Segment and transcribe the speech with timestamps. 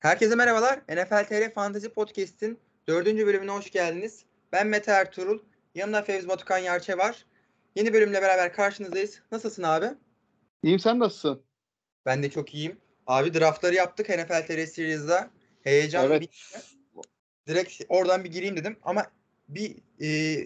[0.00, 0.80] Herkese merhabalar.
[0.88, 4.24] NFL TR Fantasy Podcast'in dördüncü bölümüne hoş geldiniz.
[4.52, 5.38] Ben Mete Ertuğrul.
[5.74, 7.26] Yanımda Fevzi Batukan Yarçe var.
[7.76, 9.22] Yeni bölümle beraber karşınızdayız.
[9.32, 9.86] Nasılsın abi?
[10.62, 11.42] İyiyim sen nasılsın?
[12.06, 12.76] Ben de çok iyiyim.
[13.06, 15.30] Abi draftları yaptık NFL TR Series'da.
[15.62, 16.20] Heyecan Evet.
[16.20, 16.58] bitti.
[17.48, 19.06] Direkt oradan bir gireyim dedim ama
[19.48, 20.40] bir e,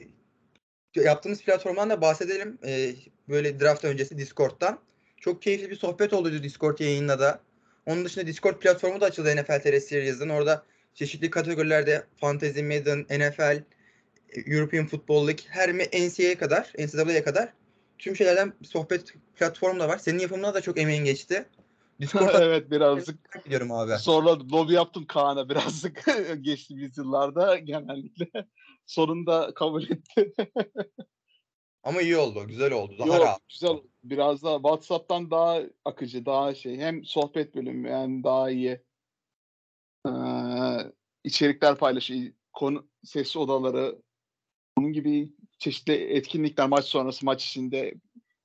[0.95, 2.59] yaptığımız platformdan da bahsedelim.
[2.67, 2.95] E,
[3.29, 4.79] böyle draft öncesi Discord'dan.
[5.17, 7.41] Çok keyifli bir sohbet oldu Discord yayınında da.
[7.87, 10.29] Onun dışında Discord platformu da açıldı NFL TR Series'den.
[10.29, 13.63] Orada çeşitli kategorilerde Fantasy, Madden, NFL,
[14.47, 17.53] European Football League, her NCAA'ye kadar, NCAA'ye kadar
[17.99, 19.99] tüm şeylerden sohbet platformu da var.
[19.99, 21.47] Senin yapımına da çok emeğin geçti.
[22.01, 23.99] Discord'da evet birazcık biliyorum abi.
[23.99, 26.05] sonra lobi yaptım Kaan'a birazcık
[26.41, 28.47] geçtiğimiz yıllarda genellikle.
[28.87, 30.35] Sonunda kabul etti.
[31.85, 32.99] Ama iyi oldu, güzel oldu.
[32.99, 33.41] Daha Yok rahat.
[33.49, 33.77] güzel.
[34.05, 36.77] Biraz daha WhatsApp'tan daha akıcı, daha şey.
[36.77, 38.81] Hem sohbet bölümü yani daha iyi.
[40.07, 40.11] Ee,
[41.25, 42.33] içerikler paylaşıyor.
[42.53, 44.03] Konu, ses odaları.
[44.79, 47.95] Bunun gibi çeşitli etkinlikler maç sonrası maç içinde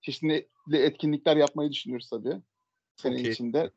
[0.01, 2.37] çeşitli etkinlikler yapmayı düşünüyoruz tabii.
[2.95, 3.31] Sene Okey.
[3.31, 3.71] içinde.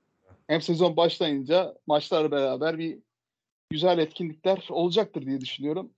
[0.47, 2.99] Hem sezon başlayınca maçlarla beraber bir
[3.71, 5.95] güzel etkinlikler olacaktır diye düşünüyorum.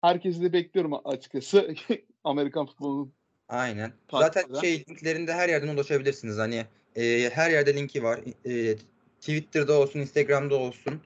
[0.00, 1.74] Herkesi de bekliyorum açıkçası.
[2.24, 3.14] Amerikan futbolunun
[3.48, 3.92] Aynen.
[4.10, 4.60] Zaten eden.
[4.60, 6.38] şey linklerinde her yerden ulaşabilirsiniz.
[6.38, 6.66] Hani
[6.96, 8.20] e, her yerde linki var.
[8.44, 8.76] E,
[9.20, 11.00] Twitter'da olsun, Instagram'da olsun.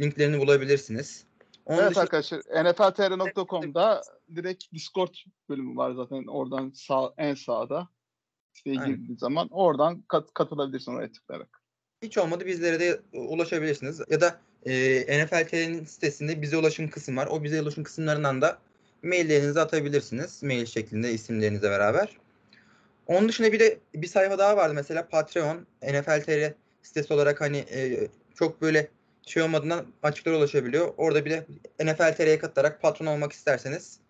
[0.00, 1.24] Linklerini bulabilirsiniz.
[1.66, 4.02] Onun Evet dışında arkadaşlar nfltr.com'da
[4.36, 5.14] direkt Discord
[5.48, 7.88] bölümü var zaten oradan sağ en sağda
[8.52, 11.62] siteye girdiğiniz zaman oradan kat, katılabilirsin oraya tıklayarak.
[12.02, 14.00] hiç olmadı bizlere de ulaşabilirsiniz.
[14.10, 17.26] Ya da e, NFLT'nin sitesinde bize ulaşım kısmı var.
[17.26, 18.58] O bize ulaşım kısımlarından da
[19.04, 20.42] maillerinizi atabilirsiniz.
[20.42, 22.16] Mail şeklinde isimlerinizle beraber.
[23.06, 27.56] Onun dışında bir de bir sayfa daha vardı mesela Patreon, NFL TR sitesi olarak hani
[27.56, 28.88] e, çok böyle
[29.26, 30.94] şey olmadığından açıklara ulaşabiliyor.
[30.96, 31.46] Orada bir de
[31.80, 34.00] NFL TR'ye katılarak patron olmak isterseniz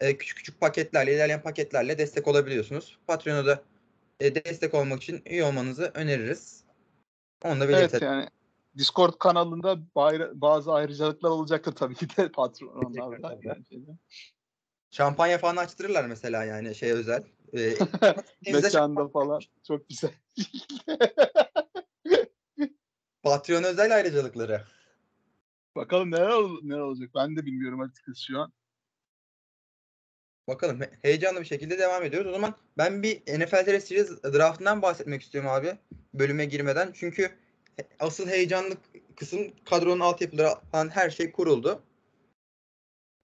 [0.00, 2.98] e, küçük küçük paketlerle, ilerleyen paketlerle destek olabiliyorsunuz.
[3.06, 3.62] Patreon'a da
[4.20, 6.64] e, destek olmak için üye olmanızı öneririz.
[7.44, 8.06] Onu da Evet belirtelim.
[8.06, 8.28] yani
[8.78, 9.78] Discord kanalında
[10.40, 13.38] bazı ayrıcalıklar olacaktır tabii ki de patronlarla.
[14.94, 17.24] Şampanya falan açtırırlar mesela yani şey özel.
[17.54, 17.76] E,
[18.46, 20.10] bize Mekanda falan çok güzel.
[23.22, 24.64] Patreon özel ayrıcalıkları.
[25.76, 28.52] Bakalım neler, ol- neler olacak ben de bilmiyorum açıkçası şu an.
[30.48, 32.30] Bakalım he- heyecanlı bir şekilde devam ediyoruz.
[32.30, 35.78] O zaman ben bir NFL Series draftından bahsetmek istiyorum abi.
[36.14, 36.92] Bölüme girmeden.
[36.94, 37.22] Çünkü
[37.76, 38.74] he- asıl heyecanlı
[39.16, 41.82] kısım kadronun altyapıları falan her şey kuruldu.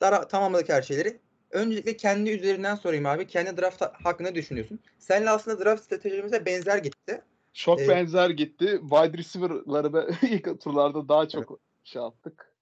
[0.00, 1.20] Dara tamamladık her şeyleri.
[1.50, 3.27] Öncelikle kendi üzerinden sorayım abi.
[3.27, 4.81] Kendi draft ha- hakkında düşünüyorsun.
[4.99, 7.22] Seninle aslında draft stratejimize benzer gitti.
[7.53, 7.88] Çok Evet.
[7.88, 8.81] benzer gitti.
[8.81, 12.55] Wide receiver'ları be- ilk turlarda daha çok şey yaptık.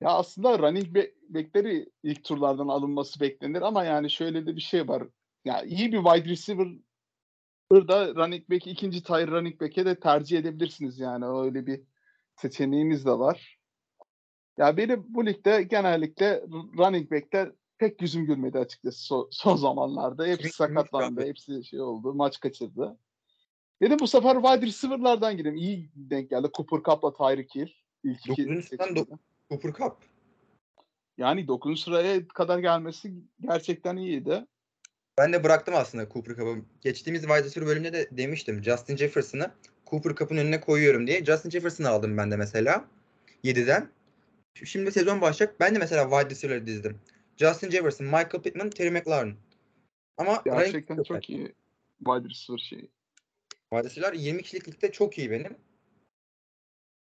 [0.00, 4.88] Ya aslında running back- back'leri ilk turlardan alınması beklenir ama yani şöyle de bir şey
[4.88, 5.02] var.
[5.44, 6.66] Ya iyi bir wide receiver
[7.72, 11.80] da running back ikinci tier running back'e de tercih edebilirsiniz yani öyle bir
[12.36, 13.58] seçeneğiniz de var.
[14.58, 16.42] Ya benim bu ligde genellikle
[16.78, 20.26] running back'ler pek yüzüm gülmedi açıkçası so- son zamanlarda.
[20.26, 22.98] Hepsi sakatlandı, hepsi şey oldu, maç kaçırdı.
[23.82, 25.56] Dedim bu sefer wide receiver'lardan gireyim.
[25.56, 26.48] İyi denk geldi.
[26.54, 27.68] Cooper Cup'la Tyreek Hill.
[28.04, 29.04] İlk iki seçimde.
[29.50, 29.96] Cooper Cup.
[31.18, 31.80] Yani 9.
[31.80, 34.46] sıraya kadar gelmesi gerçekten iyiydi.
[35.18, 36.56] Ben de bıraktım aslında Cooper Cup'ı.
[36.80, 38.64] Geçtiğimiz wide receiver bölümünde de demiştim.
[38.64, 39.50] Justin Jefferson'ı
[39.86, 41.24] Cooper Cup'ın önüne koyuyorum diye.
[41.24, 42.84] Justin Jefferson'ı aldım ben de mesela.
[43.44, 43.90] 7'den.
[44.64, 45.60] Şimdi sezon başlayacak.
[45.60, 46.98] Ben de mesela wide receiver'ları dizdim.
[47.36, 49.36] Justin Jefferson, Michael Pittman, Terry McLaurin.
[50.16, 51.54] Ama Gerçekten çok iyi
[51.98, 52.90] wide receiver şeyi.
[53.70, 55.56] Wide receiver'lar 20 kişilik ligde çok iyi benim.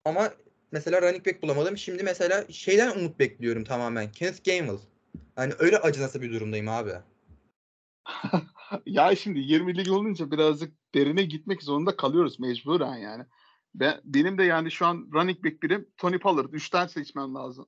[0.05, 0.35] Ama
[0.73, 1.79] mesela running back bulamadım.
[1.79, 4.13] Şimdi mesela şeyden umut bekliyorum tamamen.
[4.13, 4.79] Kenneth Gainwell.
[5.39, 6.93] Yani öyle acınası bir durumdayım abi.
[8.87, 13.25] ya şimdi 20 lig olunca birazcık derine gitmek zorunda kalıyoruz mecburen yani.
[13.75, 16.53] Ben, benim de yani şu an running back birim Tony Pollard.
[16.53, 17.67] Üçten seçmem lazım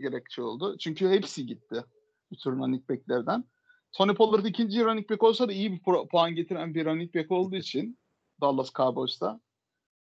[0.00, 0.78] gerekçe oldu.
[0.78, 1.84] Çünkü hepsi gitti.
[2.30, 3.44] Bütün running backlerden.
[3.92, 5.80] Tony Pollard ikinci running back olsa da iyi bir
[6.10, 7.98] puan getiren bir running back olduğu için
[8.40, 9.40] Dallas Cowboys'ta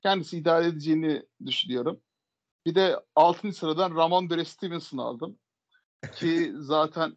[0.02, 2.02] kendisi idare edeceğini düşünüyorum.
[2.66, 3.54] Bir de 6.
[3.54, 5.40] sıradan Ramondre Stevenson'ı aldım.
[6.16, 7.16] Ki zaten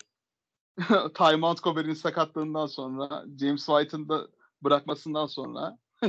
[1.14, 4.28] Ty Montgomery'nin sakatlığından sonra James White'ın da
[4.62, 5.78] bırakmasından sonra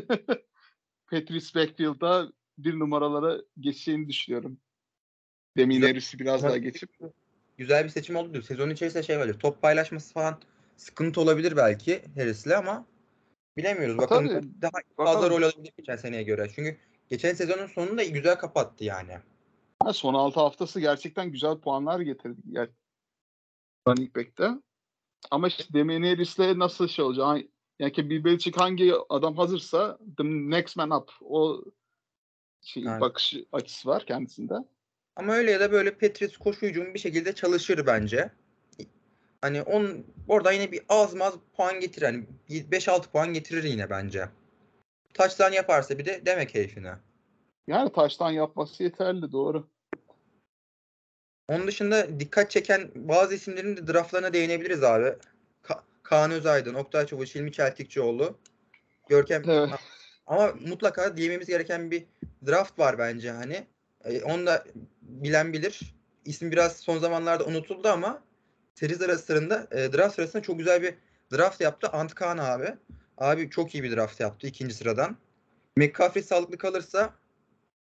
[1.12, 4.58] Patrice Backfield'a bir numaralara geçeceğini düşünüyorum.
[5.58, 5.82] Demin.
[5.82, 6.90] Harris'i biraz daha geçip.
[7.62, 8.44] Güzel bir seçim oldu diyor.
[8.44, 9.34] Sezon içerisinde şey var.
[9.34, 10.38] Top paylaşması falan
[10.78, 12.86] sıkıntı olabilir belki Harris'le ama
[13.58, 13.98] bilemiyoruz.
[13.98, 16.48] Bakalım Tabii, daha fazla rol alabilir geçen seneye göre.
[16.56, 16.78] Çünkü
[17.10, 19.18] geçen sezonun sonunda güzel kapattı yani.
[19.84, 22.42] Ha, son 6 haftası gerçekten güzel puanlar getirdi.
[22.52, 22.70] Yani
[23.88, 24.50] running back'te.
[25.32, 27.50] Ama işte Damian Harris'le nasıl şey olacak?
[27.80, 31.64] Yani ki Bill Belichick hangi adam hazırsa the next man up o
[32.62, 33.02] şey, Evet.
[33.02, 34.54] bakış açısı var kendisinde.
[35.16, 38.30] Ama öyle ya da böyle Patriots koşu hücumu bir şekilde çalışır bence.
[39.42, 42.06] Hani on orada yine bir az maz puan getirir.
[42.06, 44.30] Hani 5-6 puan getirir yine bence.
[45.14, 46.94] Touchdown yaparsa bir de demek keyfine.
[47.68, 49.68] Yani taştan yapması yeterli doğru.
[51.48, 55.16] Onun dışında dikkat çeken bazı isimlerin de draftlarına değinebiliriz abi.
[55.64, 58.38] Ka- Kaan Özaydın, Oktay Çavuş, Hilmi Çeltikçioğlu,
[59.10, 59.70] Görkem Evet.
[60.28, 62.04] Ama mutlaka diyememiz gereken bir
[62.48, 63.68] draft var bence hani.
[64.04, 64.64] E, onu da
[65.12, 65.96] bilen bilir.
[66.26, 68.24] İsmi biraz son zamanlarda unutuldu ama
[68.74, 70.96] seri sırasında e, draft sırasında çok güzel bir
[71.34, 71.88] draft yaptı.
[71.90, 72.76] Antkan abi.
[73.18, 75.18] Abi çok iyi bir draft yaptı ikinci sıradan.
[75.78, 77.14] McCaffrey sağlıklı kalırsa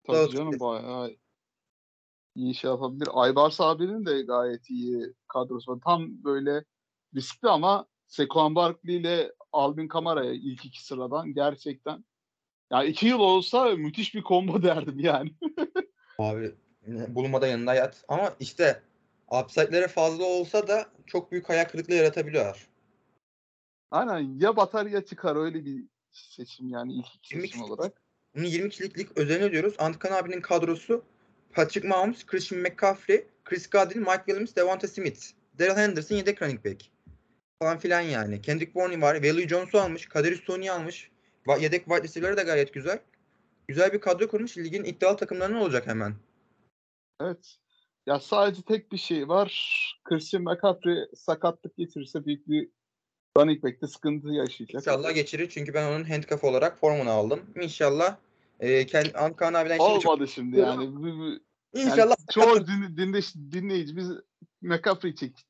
[0.08, 1.16] Tabii Dağıt- canım bayağı
[2.36, 3.08] iyi şey yapabilir.
[3.14, 5.80] Aybars abinin de gayet iyi kadrosu var.
[5.86, 6.64] Tam böyle
[7.16, 12.06] riskli ama Saquon Barkley ile Alvin Kamara'ya ilk iki sıradan gerçekten
[12.72, 15.34] ya iki yıl olsa müthiş bir combo derdim yani.
[16.20, 16.56] abi
[16.88, 18.04] bulunmada yanında yat.
[18.08, 18.82] Ama işte
[19.32, 22.68] upside'leri fazla olsa da çok büyük hayal kırıklığı yaratabiliyor.
[23.92, 28.02] Aynen ya batar ya çıkar öyle bir seçim yani ilk iki seçim olarak.
[28.36, 29.76] Bunu 20 kişilik lig özelini diyoruz.
[29.78, 31.04] Antkan abinin kadrosu
[31.54, 35.22] Patrick Mahomes, Christian McCaffrey, Chris Godwin, Mike Williams, Devonta Smith,
[35.60, 36.82] Daryl Henderson yedek running back.
[37.60, 38.42] Falan filan yani.
[38.42, 39.16] Kendrick Bourne var.
[39.16, 40.06] Value Jones'u almış.
[40.06, 41.12] Kaderius Tony'yi almış.
[41.60, 43.00] Yedek wide receiver'ları da gayet güzel.
[43.68, 44.58] Güzel bir kadro kurmuş.
[44.58, 46.14] Ligin iddialı takımlarının olacak hemen.
[47.24, 47.56] Evet.
[48.06, 49.52] Ya sadece tek bir şey var.
[50.04, 52.70] Christian McCaffrey sakatlık getirirse büyük bir
[53.38, 54.82] running back'te sıkıntı yaşayacak.
[54.82, 55.50] İnşallah geçirir.
[55.50, 57.40] Çünkü ben onun handcuff olarak formunu aldım.
[57.62, 58.18] İnşallah
[58.60, 60.12] e, kendi Antkan abiden şimdi çok...
[60.14, 60.96] Olmadı şimdi yani.
[60.96, 61.40] Bu-
[61.74, 63.20] Yani İnşallah çoğu din, dinle,
[63.52, 64.10] dinleyicimiz
[64.62, 65.46] McCaffrey çek-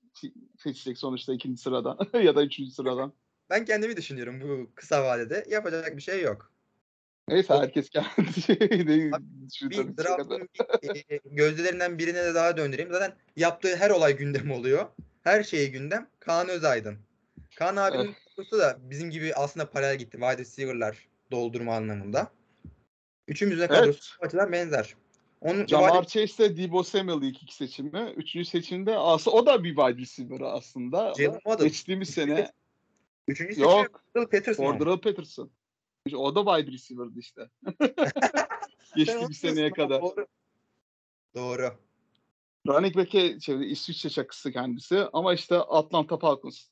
[0.58, 3.14] seçecek sonuçta ikinci sıradan ya da üçüncü sıradan.
[3.50, 5.46] ben kendimi düşünüyorum bu kısa vadede.
[5.50, 6.53] Yapacak bir şey yok.
[7.28, 8.42] Neyse herkes kendi
[9.52, 10.50] şeyini draftın
[10.84, 12.92] bir, gözdelerinden birine de daha döndüreyim.
[12.92, 14.86] Zaten yaptığı her olay gündem oluyor.
[15.24, 16.08] Her şeyi gündem.
[16.20, 16.98] Kaan Özaydın.
[17.56, 20.18] Kaan abinin kadrosu da bizim gibi aslında paralel gitti.
[20.22, 22.32] Wide receiver'lar doldurma anlamında.
[23.28, 24.28] Üçümüzün kadrosu Evet.
[24.28, 24.96] açıdan benzer.
[25.42, 28.14] Onun Jamar Chase ile Debo Samuel ilk iki seçimi.
[28.16, 31.14] Üçüncü seçimde aslında o da bir wide receiver aslında.
[31.60, 32.52] Geçtiğimiz sene
[33.28, 34.04] üçüncü yok.
[34.16, 34.64] seçim Peterson.
[34.64, 35.50] Cordero Patterson.
[36.12, 37.50] O da wide receiver'dı işte.
[38.96, 40.02] Geçtiğimiz haklısın seneye kadar.
[40.02, 40.28] Doğru.
[41.36, 41.74] Doğru.
[42.68, 46.68] Running back'e şey, İsviçre çakısı kendisi ama işte Atlanta Falcons.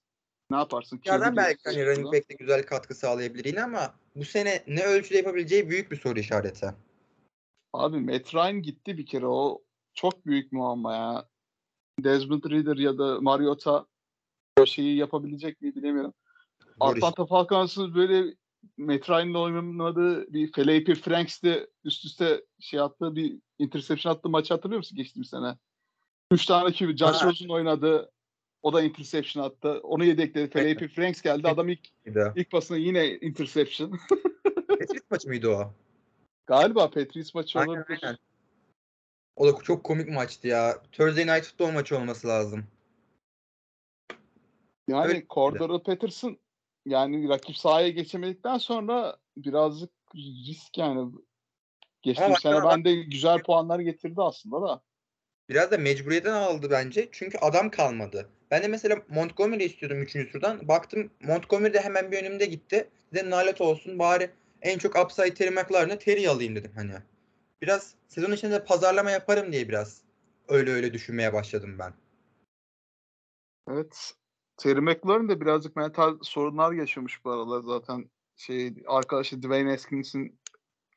[0.50, 1.01] Ne yaparsın?
[1.06, 5.69] Yerden belki hani running back'te güzel katkı sağlayabilir yine ama bu sene ne ölçüde yapabileceği
[5.69, 6.74] büyük bir soru işareti.
[7.74, 9.62] Abi Matt Ryan gitti bir kere o
[9.94, 11.30] çok büyük muamma ya.
[12.04, 13.86] Desmond Reader ya da Mariota
[14.60, 16.13] o şeyi yapabilecek mi bilemiyorum.
[16.80, 18.36] Atlanta Falcons'ın böyle
[18.81, 24.78] Matt Ryan'la oynadığı bir Felipe Franks'te üst üste şey attığı bir interception attığı maçı hatırlıyor
[24.78, 25.57] musun geçtiğimiz sene?
[26.31, 26.98] Üç tane QB.
[26.98, 27.24] Josh.
[27.24, 28.12] Rosen oynadı.
[28.62, 29.80] O da interception attı.
[29.83, 30.50] Onu yedekledi.
[30.50, 31.48] Felipe Franks geldi.
[31.48, 31.80] Adam ilk
[32.36, 33.89] ilk pasına yine interception.
[34.68, 35.74] Patriots maçı mıydı o?
[36.45, 38.00] Galiba Patriots maçı Aynen, olabilir.
[38.04, 38.18] aynen.
[39.35, 40.83] O da çok komik maçtı ya.
[40.92, 42.64] Thursday Night Football maçı olması lazım.
[44.88, 46.38] Yani Öyle Cordero Patterson
[46.85, 51.11] yani rakip sahaya geçemedikten sonra birazcık risk yani.
[52.02, 54.81] Geçtiğim sene baksana bende güzel puanlar getirdi aslında da.
[55.50, 57.09] Biraz da mecburiyetten aldı bence.
[57.11, 58.30] Çünkü adam kalmadı.
[58.52, 60.31] Ben de mesela Montgomery istiyordum 3.
[60.31, 60.68] turdan.
[60.68, 62.90] Baktım Montgomery de hemen bir önümde gitti.
[63.14, 66.94] Dedim nalet olsun bari en çok upside Terry McLaurin'e Terry alayım dedim hani.
[67.61, 70.02] Biraz sezon içinde de pazarlama yaparım diye biraz
[70.47, 71.94] öyle öyle düşünmeye başladım ben.
[73.69, 74.14] Evet.
[74.61, 78.09] Terry McLaurin de birazcık mental sorunlar yaşamış bu aralar zaten.
[78.35, 80.39] Şey arkadaşı Dwayne Haskins'in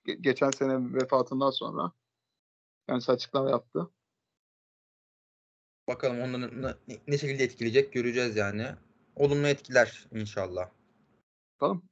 [0.06, 1.92] ge- geçen sene vefatından sonra
[2.88, 3.90] kendisi açıklama yaptı.
[5.88, 8.66] Bakalım onları ne, ne şekilde etkileyecek göreceğiz yani.
[9.16, 10.70] Olumlu etkiler inşallah.
[11.54, 11.82] Bakalım.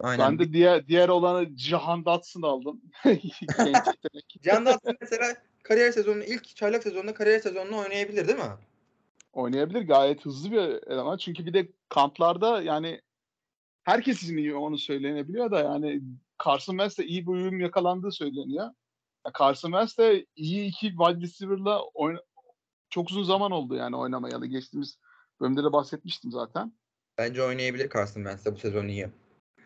[0.00, 0.26] Aynen.
[0.26, 2.82] Ben de diğer diğer olanı Cihan Dotson aldım.
[4.42, 8.69] Can Dotson mesela kariyer sezonunu ilk çaylak sezonunda kariyer sezonunu oynayabilir değil mi?
[9.32, 9.82] Oynayabilir.
[9.82, 10.58] Gayet hızlı bir
[10.92, 11.16] eleman.
[11.16, 13.00] Çünkü bir de kamplarda yani
[13.82, 16.02] herkes için iyi onu söylenebiliyor da yani
[16.44, 18.70] Carson Wentz'le iyi bir uyum yakalandığı söyleniyor.
[19.26, 22.22] Ya Carson Wentz iyi iki wide receiver'la oyna-
[22.90, 24.46] çok uzun zaman oldu yani oynamayalı.
[24.46, 24.98] Geçtiğimiz
[25.40, 26.72] bölümde de bahsetmiştim zaten.
[27.18, 29.08] Bence oynayabilir Carson Wentz bu sezon iyi.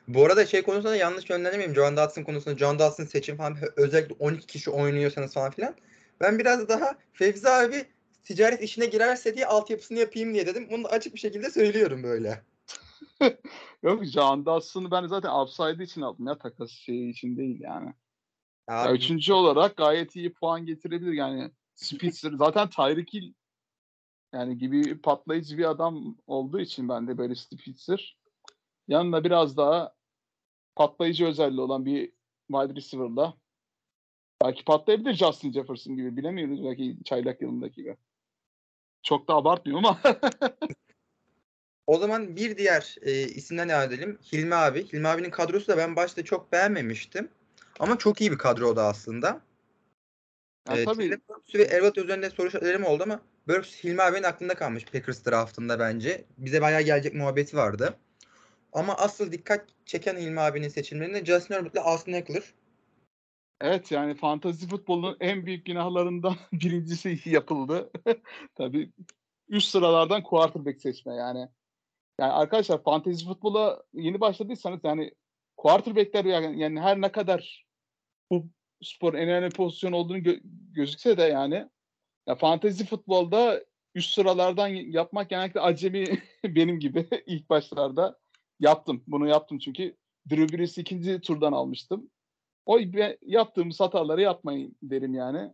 [0.09, 1.75] Bu arada şey konusunda yanlış yönlendirmeyeyim.
[1.75, 5.75] John Dodson konusunda John Dodson seçim falan özellikle 12 kişi oynuyorsanız falan filan.
[6.21, 7.85] Ben biraz daha Fevzi abi
[8.25, 10.69] ticaret işine girerse diye altyapısını yapayım diye dedim.
[10.71, 12.45] Bunu da açık bir şekilde söylüyorum böyle.
[13.83, 17.95] Yok Can Dawson'ı ben zaten upside için aldım ya takas şeyi için değil yani.
[18.69, 21.51] Ya, Ya üçüncü olarak gayet iyi puan getirebilir yani.
[21.75, 23.33] Spitzer zaten Tyreek Hill
[24.33, 28.19] yani gibi patlayıcı bir adam olduğu için ben de böyle Spitzer.
[28.89, 29.95] Yanında biraz daha
[30.77, 32.13] patlayıcı özelliği olan bir
[32.51, 33.35] wide receiver'la
[34.43, 37.97] belki patlayabilir Justin Jefferson gibi bilemiyoruz belki çaylak yılındaki gibi.
[39.05, 40.01] Çok da abartmıyorum ama
[41.87, 44.19] O zaman bir diğer e, isimden devam edelim.
[44.33, 44.93] Hilmi abi.
[44.93, 47.29] Hilmi abinin kadrosu da ben başta çok beğenmemiştim.
[47.79, 49.41] Ama çok iyi bir kadro o da aslında.
[50.69, 54.55] yani Evet, tabii Burks ve Elliott üzerinde soru işaretlerim oldu ama Burks Hilmi abinin aklında
[54.55, 56.25] kalmış Packers draftında bence.
[56.39, 57.97] Bize bayağı gelecek muhabbeti vardı.
[58.73, 62.43] Ama asıl dikkat çeken Hilmi abinin seçimlerinde Justin Herbert ile Austin Eckler.
[63.65, 67.91] Evet yani fantazi futbolun en büyük günahlarından birincisi yapıldı.
[68.55, 68.93] Tabii
[69.49, 71.49] üst sıralardan quarterback seçme yani.
[72.21, 75.15] Yani arkadaşlar fantazi futbola yeni başladıysanız yani
[75.57, 77.67] quarterbackler yani, yani her ne kadar
[78.31, 78.47] bu
[78.83, 80.41] spor en önemli pozisyon olduğunu gö-
[80.73, 81.69] gözükse de yani
[82.29, 88.19] ya fantazi futbolda üst sıralardan yapmak genellikle acemi benim gibi ilk başlarda
[88.61, 89.05] yaptım.
[89.07, 89.97] Bunu yaptım çünkü
[90.31, 92.11] Drew Brees'i ikinci turdan almıştım.
[92.67, 92.79] O
[93.27, 95.51] yaptığımız hataları yapmayın derim yani.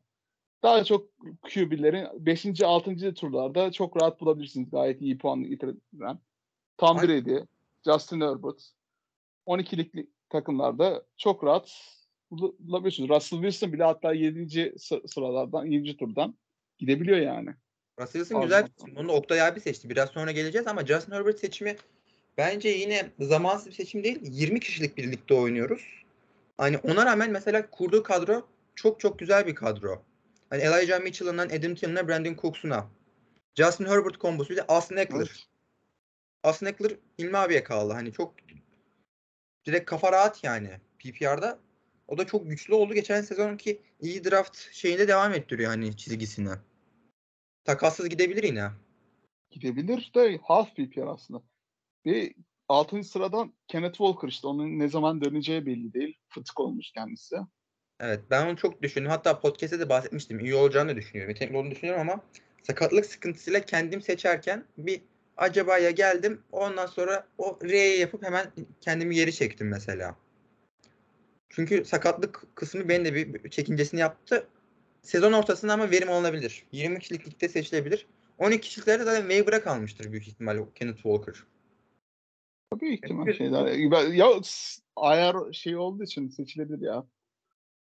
[0.63, 1.09] Daha çok
[1.55, 2.63] QB'lerin 5.
[2.63, 3.15] 6.
[3.15, 4.71] turlarda çok rahat bulabilirsiniz.
[4.71, 6.19] Gayet iyi puan getiren.
[6.79, 7.37] Tom Brady,
[7.85, 8.71] Justin Herbert
[9.47, 11.73] 12'lik takımlarda çok rahat
[12.31, 13.11] bul- bulabiliyorsunuz.
[13.11, 14.75] Russell Wilson bile hatta 7.
[14.79, 15.97] sı- sıralardan 7.
[15.97, 16.35] turdan
[16.79, 17.51] gidebiliyor yani.
[18.01, 18.97] Russell Wilson güzel bir seçim.
[18.97, 19.91] Bunu Oktay abi seçti.
[19.91, 21.77] Biraz sonra geleceğiz ama Justin Herbert seçimi
[22.39, 24.19] bence yine zamansız bir seçim değil.
[24.23, 26.00] 20 kişilik birlikte oynuyoruz.
[26.61, 30.03] Hani ona rağmen mesela kurduğu kadro çok çok güzel bir kadro.
[30.51, 32.91] Hani Elijah Mitchell'ından Adam Thiel'ına Brandon Cooks'una.
[33.55, 35.19] Justin Herbert kombosu bir de Austin Eckler.
[35.19, 35.47] Evet.
[36.43, 37.93] Austin Eckler Hilmi abiye kaldı.
[37.93, 38.35] Hani çok
[39.67, 41.59] direkt kafa rahat yani PPR'da.
[42.09, 42.95] O da çok güçlü oldu.
[42.95, 46.53] Geçen sezonki iyi draft şeyinde devam ettiriyor hani çizgisini.
[47.65, 48.71] Takassız gidebilir yine.
[49.51, 51.43] Gidebilir de half PPR aslında.
[52.07, 52.35] Ve
[52.71, 53.05] 6.
[53.05, 56.19] sıradan Kenneth Walker işte onun ne zaman döneceği belli değil.
[56.29, 57.37] Fıtık olmuş kendisi.
[58.01, 59.11] Evet ben onu çok düşündüm.
[59.11, 60.41] Hatta podcast'te de bahsetmiştim.
[60.41, 61.31] İyi olacağını düşünüyorum.
[61.31, 62.23] Yetenekli olduğunu düşünüyorum ama
[62.63, 65.01] sakatlık sıkıntısıyla kendim seçerken bir
[65.37, 66.43] acabaya geldim.
[66.53, 68.47] Ondan sonra o R'ye yapıp hemen
[68.81, 70.17] kendimi geri çektim mesela.
[71.49, 74.47] Çünkü sakatlık kısmı benim de bir çekincesini yaptı.
[75.03, 76.65] Sezon ortasında ama verim alınabilir.
[76.73, 78.07] 20 kişilik ligde seçilebilir.
[78.39, 81.35] 12 kişiliklerde zaten waiver'a kalmıştır büyük ihtimal o Kenneth Walker.
[82.71, 83.39] Tabii ihtimal Evet.
[83.39, 83.67] şeyler.
[84.13, 84.27] Ya
[84.97, 87.05] ayar şey olduğu için seçilebilir ya.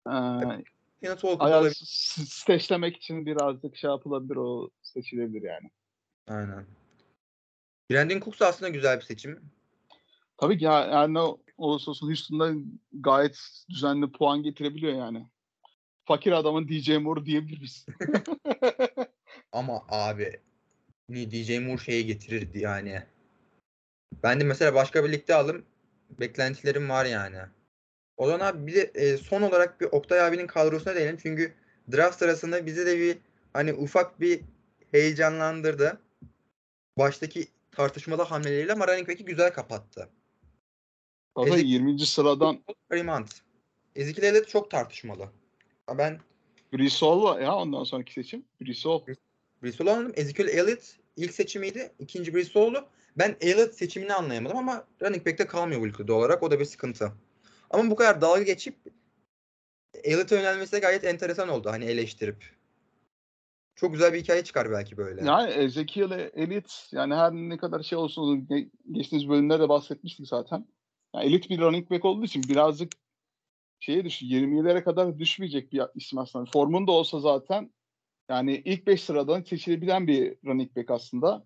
[0.08, 0.62] Ee,
[1.02, 1.82] Walker ayar olabilir.
[1.86, 5.72] s- steşlemek için birazcık şey yapılabilir o seçilebilir yani.
[6.28, 6.66] Aynen.
[7.92, 9.42] Brandon Cooks da aslında güzel bir seçim.
[10.38, 11.20] Tabii ki ya, yani ne
[11.58, 12.54] olursa olsun Houston'da
[12.94, 15.28] gayet düzenli puan getirebiliyor yani.
[16.06, 17.86] Fakir adamın DJ Moore diyebiliriz.
[19.52, 20.40] Ama abi
[21.10, 23.04] ni DJ Moore şeye getirirdi yani.
[24.24, 25.66] Ben de mesela başka bir ligde aldım.
[26.20, 27.38] Beklentilerim var yani.
[28.18, 31.18] O zaman abi bir de e, son olarak bir Oktay abinin kadrosuna değinelim.
[31.22, 31.54] Çünkü
[31.92, 33.18] draft sırasında bizi de bir
[33.54, 34.42] hani ufak bir
[34.92, 36.02] heyecanlandırdı.
[36.98, 40.10] Baştaki tartışmalı hamleleriyle ama running back'i güzel kapattı.
[41.38, 42.00] Zaten Ezik- 20.
[42.00, 43.26] sıradan Kareem
[43.96, 45.30] Ezekiel Elliott çok tartışmalı.
[45.98, 46.20] Ben
[46.74, 48.46] Brissol var ya ondan sonraki seçim.
[48.62, 49.06] Brissol.
[49.64, 50.12] Brissol aldım.
[50.16, 51.92] Ezekiel Elliott ilk seçimiydi.
[52.00, 52.88] İkinci Brissol'du.
[53.18, 56.44] Ben Elliott seçimini anlayamadım ama running back'te kalmıyor bu ülkede olarak.
[56.44, 57.12] O da bir sıkıntı.
[57.70, 58.76] Ama bu kadar dalga geçip
[60.04, 61.70] Elliott'a yönelmesi de gayet enteresan oldu.
[61.70, 62.60] Hani eleştirip.
[63.76, 65.26] Çok güzel bir hikaye çıkar belki böyle.
[65.26, 70.68] Yani Ezekiel Elliott yani her ne kadar şey olsun ge- geçtiğimiz bölümlerde de bahsetmiştik zaten.
[71.16, 72.92] Yani elit bir running back olduğu için birazcık
[73.80, 76.52] şeye düş 27'lere kadar düşmeyecek bir isim aslında.
[76.52, 77.74] Formunda olsa zaten
[78.30, 81.46] yani ilk 5 sıradan seçilebilen bir running back aslında.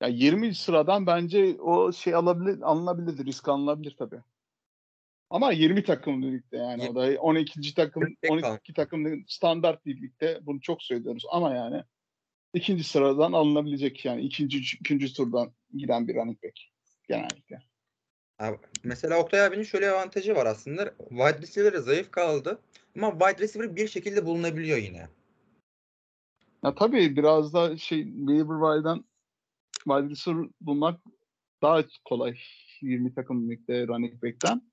[0.00, 4.20] Yani 20 sıradan bence o şey alabilir, alınabilir, risk alınabilir tabii.
[5.30, 7.74] Ama 20 takım ligde yani o da 12.
[7.74, 11.84] takım Running back 12 takım standart bir ligde bunu çok söylüyoruz ama yani
[12.54, 16.60] ikinci sıradan alınabilecek yani ikinci üçüncü turdan giden bir running back
[17.08, 17.62] genellikle.
[18.38, 20.94] Abi, mesela Oktay abinin şöyle avantajı var aslında.
[21.08, 22.58] Wide receiver'ı zayıf kaldı.
[22.96, 25.08] Ama wide receiver bir şekilde bulunabiliyor yine.
[26.64, 28.60] Ya tabii biraz da şey waiver
[29.84, 31.00] wire'dan wide receiver bulmak
[31.62, 32.38] daha kolay.
[32.80, 34.70] 20 takım ligde running back'ten.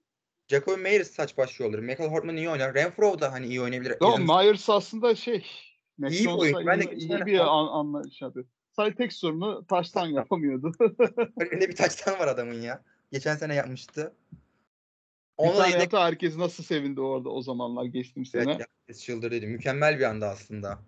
[0.47, 1.79] Jacoby Meyers saç başlıyor olur.
[1.79, 2.73] Michael Hortman iyi oynar.
[2.73, 3.97] Renfro da hani iyi oynayabilir.
[4.01, 5.45] Yo, Adam- Myers aslında şey
[5.97, 6.65] Mac İyi bir.
[6.65, 8.45] Ben de iyi, sene- bir an, anlayış yapıyor.
[8.71, 10.71] Sadece tek sorunu taştan yapamıyordu.
[11.39, 12.83] Önünde bir taçtan var adamın ya.
[13.11, 14.13] Geçen sene yapmıştı.
[14.31, 14.37] bir
[15.37, 18.51] Onunla tane yedek herkes nasıl sevindi orada o zamanlar geçtim sene.
[18.51, 19.47] Evet, herkes çıldırdıydı.
[19.47, 20.79] Mükemmel bir anda aslında.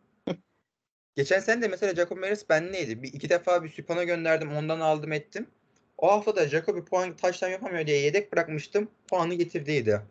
[1.19, 3.03] Geçen sene de mesela Jacob Meyers ben neydi?
[3.03, 4.51] Bir, iki defa bir Süpan'a gönderdim.
[4.51, 5.47] Ondan aldım ettim.
[5.97, 8.91] O hafta da Jacobi puan taştan yapamıyor diye yedek bırakmıştım.
[9.07, 10.01] Puanı getirdiydi.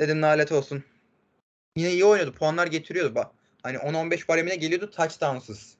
[0.00, 0.84] Dedim lanet olsun.
[1.76, 2.32] Yine iyi oynadı.
[2.32, 3.14] Puanlar getiriyordu.
[3.14, 5.78] Bak, hani 10-15 baremine geliyordu touchdownsız.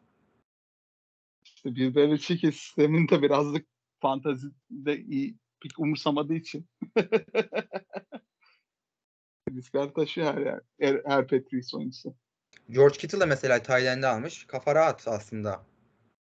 [1.45, 3.67] İşte bir Belichick'in sisteminde birazcık
[4.01, 6.67] fantazide iyi pek umursamadığı için.
[9.51, 12.15] Riskler taşıyor her, her, her Patriots oyuncusu.
[12.71, 14.44] George Kittle de mesela Tayland'de almış.
[14.47, 15.62] Kafa rahat aslında.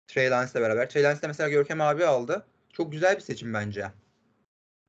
[0.06, 0.90] Trey Lance'le beraber.
[0.90, 2.46] Trey Lance de mesela Görkem abi aldı.
[2.72, 3.92] Çok güzel bir seçim bence.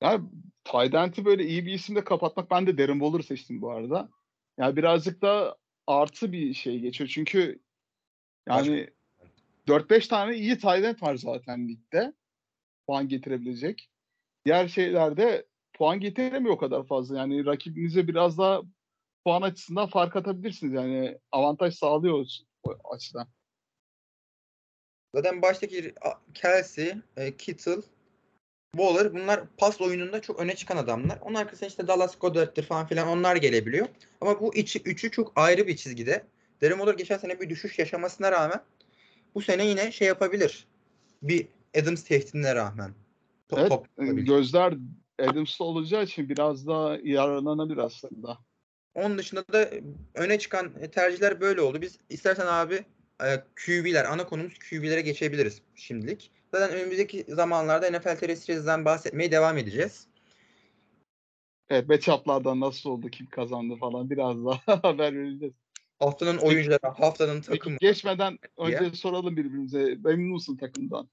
[0.01, 0.29] Yani
[0.63, 4.09] Tydent'i böyle iyi bir isimle kapatmak ben de Darren Waller seçtim bu arada.
[4.57, 7.09] Yani birazcık da artı bir şey geçiyor.
[7.13, 7.59] Çünkü
[8.49, 8.89] yani
[9.67, 12.13] 4-5 tane iyi Tydent var zaten ligde.
[12.87, 13.89] Puan getirebilecek.
[14.45, 17.17] Diğer şeylerde puan getiremiyor o kadar fazla.
[17.17, 18.61] Yani rakibinize biraz daha
[19.25, 20.73] puan açısından fark atabilirsiniz.
[20.73, 22.25] Yani avantaj sağlıyor
[22.63, 23.27] o açıdan.
[25.15, 25.93] Zaten baştaki
[26.33, 27.81] Kelsey, e, Kittle,
[28.71, 31.19] Waller bunlar pas oyununda çok öne çıkan adamlar.
[31.21, 33.87] Onun arkasında işte Dallas Goedert'tir falan filan onlar gelebiliyor.
[34.21, 36.25] Ama bu içi, üçü çok ayrı bir çizgide.
[36.61, 38.63] Darren Waller geçen sene bir düşüş yaşamasına rağmen
[39.35, 40.67] bu sene yine şey yapabilir.
[41.21, 41.47] Bir
[41.81, 42.93] Adams tehditine rağmen.
[43.49, 44.73] To- Evet, top e, gözler
[45.19, 48.37] Adams'ta olacağı için biraz daha yararlanabilir aslında.
[48.95, 49.69] Onun dışında da
[50.13, 51.81] öne çıkan tercihler böyle oldu.
[51.81, 52.85] Biz istersen abi
[53.23, 56.31] e, QB'ler, ana konumuz QB'lere geçebiliriz şimdilik.
[56.53, 60.07] Zaten önümüzdeki zamanlarda NFL Terrestrials'den bahsetmeye devam edeceğiz.
[61.69, 65.53] Evet, matchup'lardan nasıl oldu, kim kazandı falan biraz daha haber vereceğiz.
[65.99, 67.77] Haftanın oyuncuları, haftanın takımı.
[67.77, 68.77] geçmeden diye.
[68.77, 69.97] önce soralım birbirimize.
[70.03, 71.09] Memnun musun takımdan?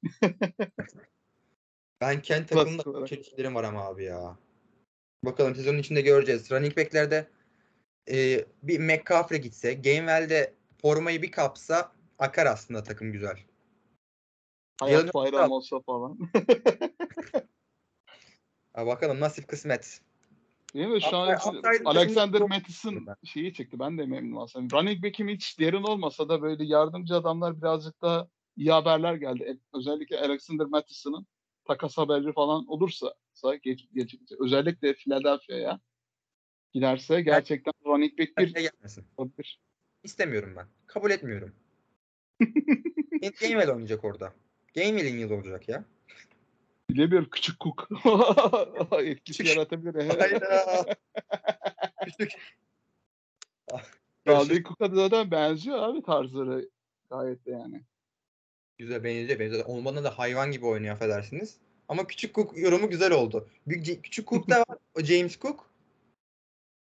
[2.00, 3.08] Ben kendi takımda olarak.
[3.08, 4.36] çelişkilerim var ama abi ya.
[5.24, 6.50] Bakalım sezonun içinde göreceğiz.
[6.50, 7.28] Running back'lerde
[8.10, 13.38] e, bir McCaffrey gitse, Gainwell'de formayı bir kapsa akar aslında takım güzel.
[14.80, 16.18] Hayat bayram olsa falan.
[18.74, 20.00] Ha, bakalım nasip kısmet.
[20.74, 21.02] Değil mi?
[21.02, 21.38] Şu an
[21.84, 23.78] Alexander Mattison şeyi çıktı.
[23.78, 24.76] Ben de memnunum aslında.
[24.76, 29.42] Running back'im hiç derin olmasa da böyle yardımcı adamlar birazcık da iyi haberler geldi.
[29.42, 31.26] E, Özellikle Alexander Mattison'ın
[31.64, 33.14] takas haberi falan olursa
[33.62, 35.80] geç, geç, özellikle Philadelphia'ya
[36.72, 38.70] giderse gerçekten running back bir Bir
[39.16, 39.60] olabilir.
[40.04, 40.66] İstemiyorum ben.
[40.86, 41.52] Kabul etmiyorum.
[43.40, 44.32] Gainwell oynayacak orada.
[44.74, 45.84] Gainwell'in yılı olacak ya.
[46.90, 47.88] Bilemiyorum küçük Cook
[49.02, 50.08] etkisi yaratabilir.
[50.08, 50.84] Hayda.
[52.04, 52.32] Küçük.
[54.26, 56.68] Dalvin Cook'a da zaten benziyor abi tarzları
[57.10, 57.82] gayet de yani.
[58.78, 59.38] Güzel benziyor.
[59.38, 59.64] benziyor.
[59.66, 61.56] Olmadan da hayvan gibi oynuyor affedersiniz.
[61.88, 63.48] Ama küçük Cook yorumu güzel oldu.
[63.66, 64.78] Büyük, küçük Cook da var.
[64.94, 65.71] O James Cook.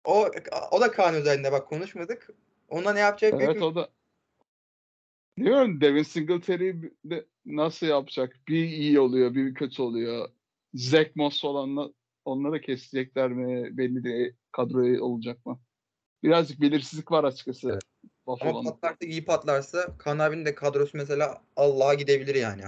[0.07, 0.31] O
[0.71, 2.31] o da Kaan özelinde bak konuşmadık.
[2.69, 3.89] Ona ne yapacak Evet büyük o da
[5.37, 8.37] Diyorum Devin Singletary de nasıl yapacak?
[8.49, 10.29] Bir iyi oluyor, bir kötü oluyor.
[10.75, 11.91] Zach Moss olanla
[12.25, 13.79] onları kesecekler mi?
[13.79, 15.61] Belli de kadroya olacak mı?
[16.23, 17.71] Birazcık belirsizlik var açıkçası.
[17.71, 17.83] Evet.
[18.27, 22.63] Ama patlarsa iyi patlarsa Kaan abinin de kadrosu mesela Allah'a gidebilir yani.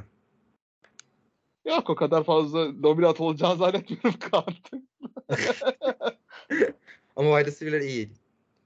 [1.65, 4.89] Yok o kadar fazla dominant olacağını zannetmiyorum Kaan'ın.
[7.19, 8.11] Ama wide receiver'ler iyi.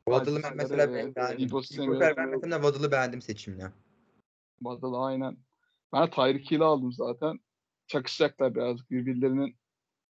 [0.05, 1.63] Waddle'ı ben mesela ben beğendim.
[1.63, 3.73] Sefer ben mesela Waddle'ı beğendim seçimle.
[4.59, 5.37] Waddle aynen.
[5.93, 7.41] Ben Tyreek Hill'i aldım zaten.
[7.87, 9.57] Çakışacaklar birazcık birbirlerinin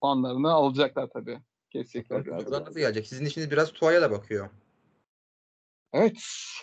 [0.01, 1.41] puanlarını alacaklar tabii.
[1.71, 2.61] Kesecekler Buradan biraz.
[2.61, 3.07] nasıl gelecek?
[3.07, 4.51] Sizin işiniz biraz Tua'ya da bakıyor.
[5.93, 6.19] Evet.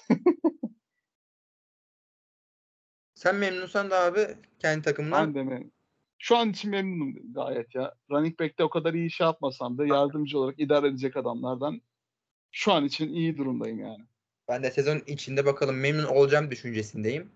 [3.15, 5.71] Sen memnunsan da abi kendi takımından Ben de mi?
[6.21, 7.93] Şu an için memnunum gayet ya.
[8.12, 11.82] Running back'te o kadar iyi iş yapmasam da yardımcı olarak idare edecek adamlardan
[12.51, 14.03] şu an için iyi durumdayım yani.
[14.49, 17.32] ben de sezon içinde bakalım memnun olacağım düşüncesindeyim.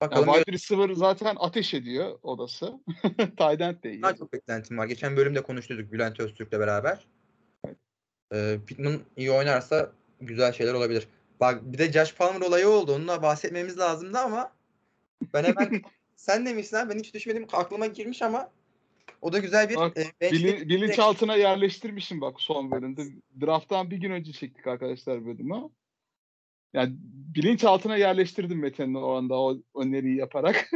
[0.00, 2.80] Bakalım wide receiver zaten ateş ediyor odası.
[3.38, 4.02] End de iyi.
[4.02, 4.86] daha çok beklentim var.
[4.86, 7.06] Geçen bölümde konuştuk Bülent Öztürk'le beraber.
[8.34, 11.08] Ee, Pittman iyi oynarsa güzel şeyler olabilir.
[11.40, 12.94] Bak bir de Josh Palmer olayı oldu.
[12.94, 14.52] Onunla bahsetmemiz lazımdı ama
[15.34, 15.82] ben hemen
[16.18, 18.50] sen demişsin ha ben hiç düşmedim aklıma girmiş ama
[19.22, 23.02] o da güzel bir Bak, e, Bilin, bilinçaltına yerleştirmişim bak son bölümde.
[23.40, 25.68] Draft'tan bir gün önce çektik arkadaşlar bölümü.
[26.72, 26.96] Yani
[27.34, 30.70] bilinçaltına yerleştirdim Mete'nin o anda o öneriyi yaparak.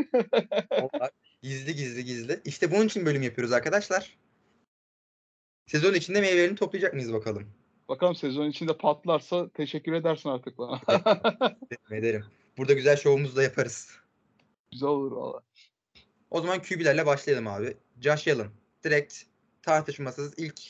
[1.43, 2.41] Gizli gizli gizli.
[2.45, 4.19] İşte bunun için bölüm yapıyoruz arkadaşlar.
[5.67, 7.47] Sezon içinde meyvelerini toplayacak mıyız bakalım.
[7.89, 10.81] Bakalım sezon içinde patlarsa teşekkür edersin artık bana.
[11.91, 12.25] Ederim.
[12.59, 14.02] Burada güzel şovumuzu da yaparız.
[14.73, 15.43] Güzel olur valla.
[16.31, 17.77] O zaman QB'lerle başlayalım abi.
[18.01, 18.49] Josh Allen.
[18.85, 19.23] Direkt
[19.63, 20.61] tartışmasız ilk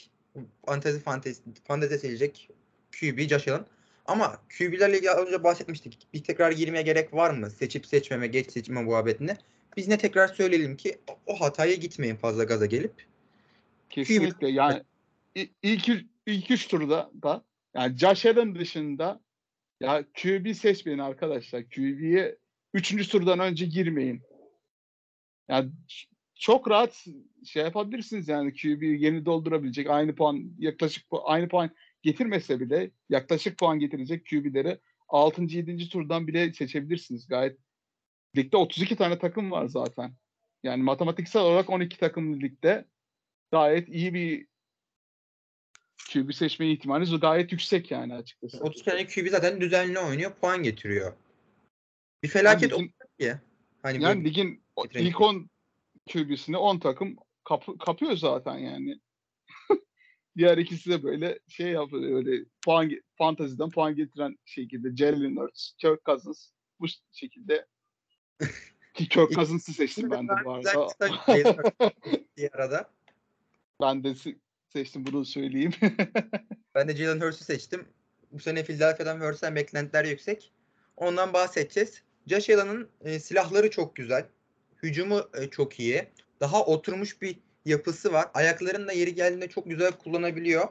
[0.67, 2.49] fantezi fantezi fantezi seçilecek
[3.01, 3.67] QB Josh Allen.
[4.07, 6.07] Ama QB'lerle ilgili önce bahsetmiştik.
[6.15, 7.51] Bir tekrar girmeye gerek var mı?
[7.51, 9.37] Seçip seçmeme, geç seçme muhabbetine.
[9.77, 13.07] Biz ne tekrar söyleyelim ki o hataya gitmeyin fazla gaza gelip.
[13.91, 14.83] Kesinlikle yani
[15.37, 15.88] i- ilk
[16.27, 19.21] ilk üç turda da yani Josh Allen dışında
[19.81, 21.62] ya QB seçmeyin arkadaşlar.
[21.71, 22.37] QB'ye
[22.75, 24.23] üçüncü turdan önce girmeyin.
[25.49, 25.71] Yani
[26.35, 27.07] çok rahat
[27.47, 31.71] şey yapabilirsiniz yani QB yeni doldurabilecek aynı puan yaklaşık aynı puan
[32.03, 35.43] getirmese bile yaklaşık puan getirecek QB'leri 6.
[35.43, 35.89] 7.
[35.89, 37.29] turdan bile seçebilirsiniz.
[37.29, 37.59] Gayet
[38.37, 40.15] ligde 32 tane takım var zaten.
[40.63, 42.85] Yani matematiksel olarak 12 takımlı ligde
[43.51, 44.47] gayet iyi bir
[46.13, 48.59] QB seçme ihtimaliniz gayet yüksek yani açıkçası.
[48.59, 51.13] 30 tane QB zaten düzenli oynuyor, puan getiriyor.
[52.23, 53.35] Bir felaket ligin- olacak ki.
[53.83, 55.07] Hani Yani ligin getirelim.
[55.07, 55.51] ilk 10
[56.13, 59.01] QB'sini 10 takım kapı, kapıyor zaten yani.
[60.37, 66.05] Diğer ikisi de böyle şey yapıyor öyle puan fantaziden puan getiren şekilde Jalen Hurts, Kirk
[66.05, 67.67] Cousins bu şekilde
[68.95, 70.89] ki Kirk Cousins'ı seçtim ben de bu arada.
[72.37, 72.91] bir arada.
[73.81, 75.73] ben de se- seçtim bunu söyleyeyim.
[76.75, 77.89] Ben de Jalen Hurts'u seçtim.
[78.31, 80.53] Bu sene Philadelphia'dan ve Hurts'tan beklentiler yüksek.
[80.97, 82.03] Ondan bahsedeceğiz.
[82.51, 84.27] Allen'ın e, silahları çok güzel.
[84.83, 86.09] Hücumu e, çok iyi.
[86.41, 88.27] Daha oturmuş bir yapısı var.
[88.35, 90.69] Ayaklarını da yeri geldiğinde çok güzel kullanabiliyor.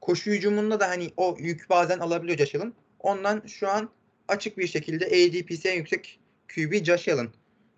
[0.00, 2.74] Koşu hücumunda da hani o yük bazen alabiliyor Allen.
[3.00, 3.90] Ondan şu an
[4.28, 6.18] açık bir şekilde ADP'si en yüksek
[6.54, 7.28] QB Josh Allen.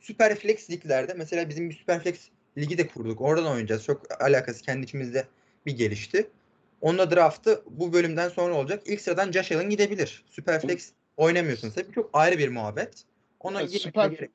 [0.01, 2.29] Superflex liglerde mesela bizim bir Superflex
[2.59, 3.21] ligi de kurduk.
[3.21, 3.85] Oradan oynayacağız.
[3.85, 5.27] Çok alakası kendi içimizde
[5.67, 6.31] bir gelişti.
[6.81, 8.83] Onun da draftı bu bölümden sonra olacak.
[8.87, 10.25] İlk sıradan Josh Allen gidebilir.
[10.31, 11.93] Superflex oynamıyorsunuz tabii.
[11.93, 13.05] Çok ayrı bir muhabbet.
[13.41, 14.29] Ona Evet, Süper,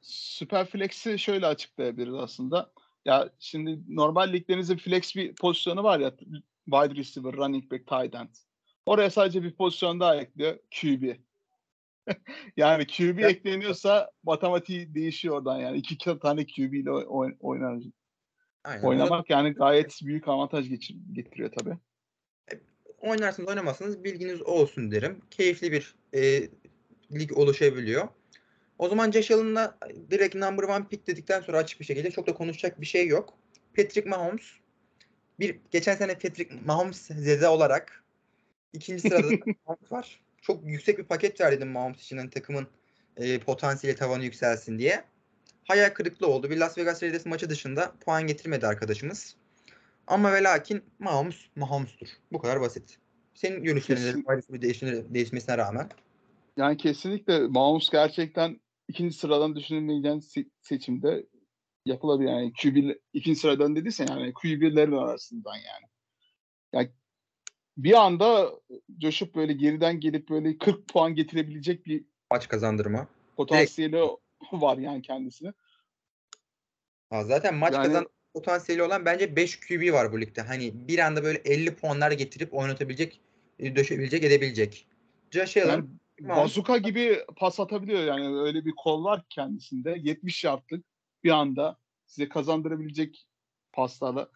[0.00, 2.72] Süper Flex'i şöyle açıklayabiliriz aslında.
[3.04, 6.12] Ya şimdi normal liglerinizde flex bir pozisyonu var ya
[6.64, 8.28] wide receiver, running back, tight end.
[8.86, 10.58] Oraya sadece bir pozisyon daha ekliyor.
[10.80, 11.14] QB.
[12.56, 15.78] yani QB ekleniyorsa matematiği değişiyor oradan yani.
[15.78, 17.82] iki tane QB ile oyn- oynar,
[18.64, 18.82] Aynen.
[18.82, 21.76] oynamak yani gayet büyük avantaj geçir- getiriyor tabii.
[22.98, 25.20] Oynarsınız oynamazsınız bilginiz olsun derim.
[25.30, 26.48] Keyifli bir e,
[27.12, 28.08] lig oluşabiliyor.
[28.78, 29.78] O zaman Josh Allen'la
[30.10, 33.34] direkt number one pick dedikten sonra açık bir şekilde çok da konuşacak bir şey yok.
[33.76, 34.44] Patrick Mahomes
[35.40, 38.04] bir geçen sene Patrick Mahomes zeze olarak
[38.72, 39.34] ikinci sırada da
[39.66, 40.20] Mahomes var.
[40.42, 42.66] Çok yüksek bir paket verdim Mahomes için hani takımın
[43.16, 45.04] e, potansiyeli tavanı yükselsin diye.
[45.64, 46.50] Hayal kırıklığı oldu.
[46.50, 49.36] Bir Las Vegas Raiders maçı dışında puan getirmedi arkadaşımız.
[50.06, 52.08] Ama ve lakin Mahomes Mahomes'tur.
[52.32, 52.98] Bu kadar basit.
[53.34, 55.88] Senin görüşlerinde Kesin- ayrıca bir değişme, değişmesine rağmen.
[56.56, 61.26] Yani kesinlikle Mahomes gerçekten ikinci sıradan düşünülmeyen se- seçimde
[61.86, 62.28] yapılabilir.
[62.28, 65.86] Yani QB ikinci sıradan dediysen yani QB'lerin arasından yani.
[66.72, 66.90] Yani
[67.76, 68.50] bir anda
[68.98, 73.06] coşup böyle geriden gelip böyle 40 puan getirebilecek bir Maç kazandırma.
[73.36, 74.02] potansiyeli
[74.52, 75.52] var yani kendisine.
[77.10, 80.42] Ha, zaten maç Yani- kazan potansiyeli olan bence 5 QB var bu ligde.
[80.42, 83.20] Hani bir anda böyle 50 puanlar getirip oynatabilecek,
[83.58, 84.86] e, döşebilecek, edebilecek.
[85.30, 85.88] Josh Allen, Yani
[86.20, 89.96] bazuka gibi pas atabiliyor yani öyle bir kol var kendisinde.
[90.02, 90.84] 70 yardlık
[91.24, 93.26] bir anda size kazandırabilecek
[93.72, 94.28] paslarla.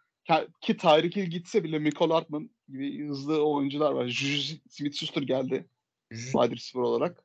[0.61, 4.07] Ki Tyreek Hill gitse bile Michael Hartman gibi hızlı oyuncular var.
[4.07, 5.69] Juju Smith-Schuster geldi
[6.13, 7.25] wide receiver olarak.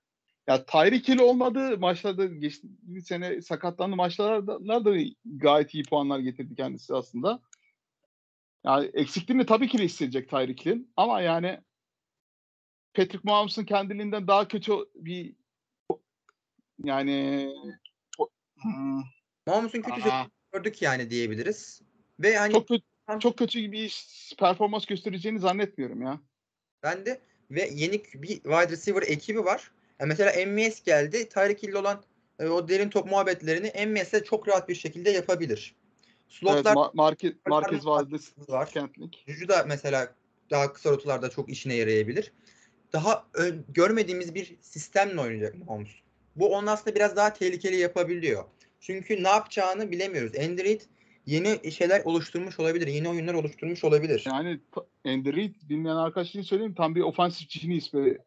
[0.50, 6.94] Ya Tyreek Hill olmadığı maçlarda geçtiğimiz sene sakatlandı maçlarda da gayet iyi puanlar getirdi kendisi
[6.94, 7.40] aslında.
[8.66, 11.60] Yani eksikliğini tabii ki de hissedecek Tyreek Hill'in ama yani
[12.94, 15.36] Patrick Mahomes'un kendiliğinden daha kötü bir
[16.84, 17.50] yani
[18.62, 19.02] hmm,
[19.48, 20.02] Mahomes'un kötü
[20.54, 21.82] gördük yani diyebiliriz.
[22.20, 22.84] Ve hani çok kötü
[23.20, 24.06] çok kötü bir
[24.40, 26.20] performans göstereceğini zannetmiyorum ya.
[26.84, 29.72] ben de ve yeni bir wide receiver ekibi var.
[30.00, 31.30] Yani mesela MVS geldi.
[31.30, 32.04] Tyreek Hill olan
[32.40, 35.76] e, o derin top muhabbetlerini MVS'e çok rahat bir şekilde yapabilir.
[36.30, 38.70] Evet, Slotlar Ma- Marquez, Marquez Marquez Valdez var.
[38.72, 39.24] Kentlik.
[39.28, 40.16] Juju da mesela
[40.50, 42.32] daha kısa rotalarda çok işine yarayabilir.
[42.94, 45.90] Daha ön- görmediğimiz bir sistemle oynayacak Mahomes.
[46.36, 48.44] Bu onu aslında biraz daha tehlikeli yapabiliyor.
[48.80, 50.36] Çünkü ne yapacağını bilemiyoruz.
[50.36, 50.82] Android
[51.26, 52.88] yeni şeyler oluşturmuş olabilir.
[52.88, 54.24] Yeni oyunlar oluşturmuş olabilir.
[54.28, 54.60] Yani
[55.06, 58.18] Reid bilmeyen arkadaş için söyleyeyim tam bir offensive genius bir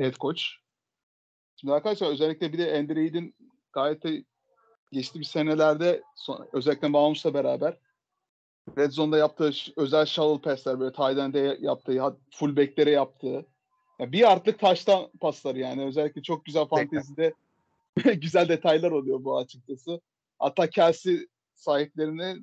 [0.00, 0.42] head coach.
[1.56, 3.34] Şimdi arkadaşlar özellikle bir de Andy Reid'in
[3.72, 4.24] gayet de
[4.92, 7.78] geçtiğimiz senelerde son, özellikle Mahomes'la beraber
[8.78, 13.46] Red Zone'da yaptığı özel shovel pass'ler böyle tight end'e yaptığı, fullback'lere yaptığı.
[13.98, 15.84] Ya bir artık taştan pasları yani.
[15.84, 17.34] Özellikle çok güzel fantezide
[18.14, 20.00] güzel detaylar oluyor bu açıkçası.
[20.38, 22.36] Hatta Kelsey sahiplerine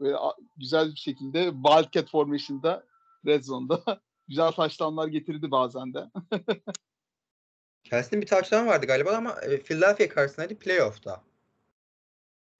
[0.00, 0.16] böyle
[0.56, 2.84] güzel bir şekilde Wildcat formation'da
[3.26, 6.10] Red Zone'da güzel taştanlar getirdi bazen de.
[7.84, 11.24] Kelsey'nin bir touchdown vardı galiba ama e, Philadelphia karşısındaydı playoff'ta.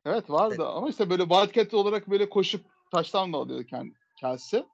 [0.04, 4.64] Evet vardı ama işte böyle Wildcat olarak böyle koşup taştan da alıyor kend- Kelsey.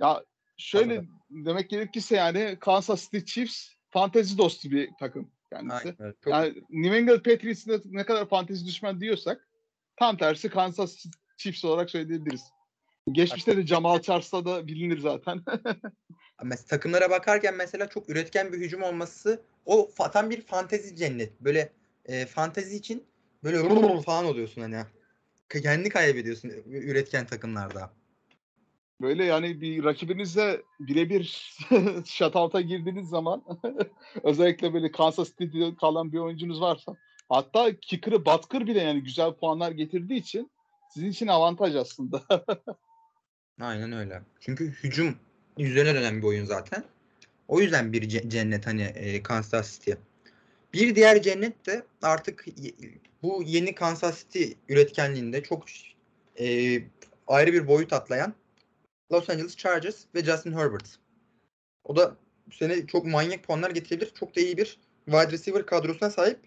[0.00, 0.24] Ya
[0.56, 1.20] şöyle Anladım.
[1.30, 5.96] demek gerekirse yani Kansas City Chiefs fantezi dostu bir takım kendisi.
[6.00, 6.14] Aynen.
[6.24, 9.48] Çok Yani New England Patriots'ın ne kadar fantezi düşman diyorsak
[9.96, 12.42] tam tersi Kansas City Chiefs olarak söyleyebiliriz.
[13.12, 15.42] Geçmişte de Jamal Charles'la da bilinir zaten.
[16.42, 21.40] Mes- takımlara bakarken mesela çok üretken bir hücum olması o tam bir fantezi cennet.
[21.40, 21.72] Böyle
[22.04, 23.04] e, fantezi için
[23.44, 24.82] böyle rrrr falan oluyorsun hani.
[25.62, 27.90] Kendini kaybediyorsun üretken takımlarda.
[29.00, 31.54] Böyle yani bir rakibinizle birebir
[32.06, 33.44] shutout'a girdiğiniz zaman
[34.22, 36.96] özellikle böyle Kansas City'de kalan bir oyuncunuz varsa
[37.28, 40.50] hatta kicker'ı Butker bile yani güzel puanlar getirdiği için
[40.94, 42.22] sizin için avantaj aslında.
[43.60, 44.22] Aynen öyle.
[44.40, 45.16] Çünkü hücum
[45.64, 46.84] üzerine dönen bir oyun zaten.
[47.48, 49.92] O yüzden bir ce- cennet hani e, Kansas City.
[50.72, 52.44] Bir diğer cennet de artık
[53.22, 55.64] bu yeni Kansas City üretkenliğinde çok
[56.40, 56.78] e,
[57.26, 58.34] ayrı bir boyut atlayan
[59.12, 60.98] Los Angeles Chargers ve Justin Herbert.
[61.84, 62.16] O da
[62.46, 64.12] bu sene çok manyak puanlar getirebilir.
[64.14, 66.38] Çok da iyi bir wide receiver kadrosuna sahip.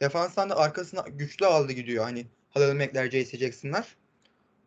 [0.00, 2.04] Defanstan da arkasına güçlü aldı gidiyor.
[2.04, 3.38] Hani Halil Mack'ler, J.C.
[3.38, 3.96] Jackson'lar.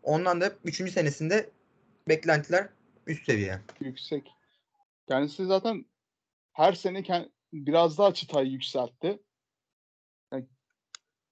[0.04, 0.92] Ondan da 3.
[0.92, 1.50] senesinde
[2.08, 2.70] beklentiler
[3.08, 3.62] üst seviye.
[3.80, 4.32] Yüksek.
[5.08, 5.86] Kendisi zaten
[6.54, 9.24] her sene kend- biraz daha çıtayı yükseltti.
[10.32, 10.48] Yani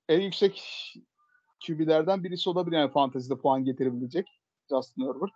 [0.10, 0.64] en yüksek
[1.68, 4.28] QB'lerden birisi olabilir yani fantezide puan getirebilecek
[4.70, 5.34] Justin Herbert.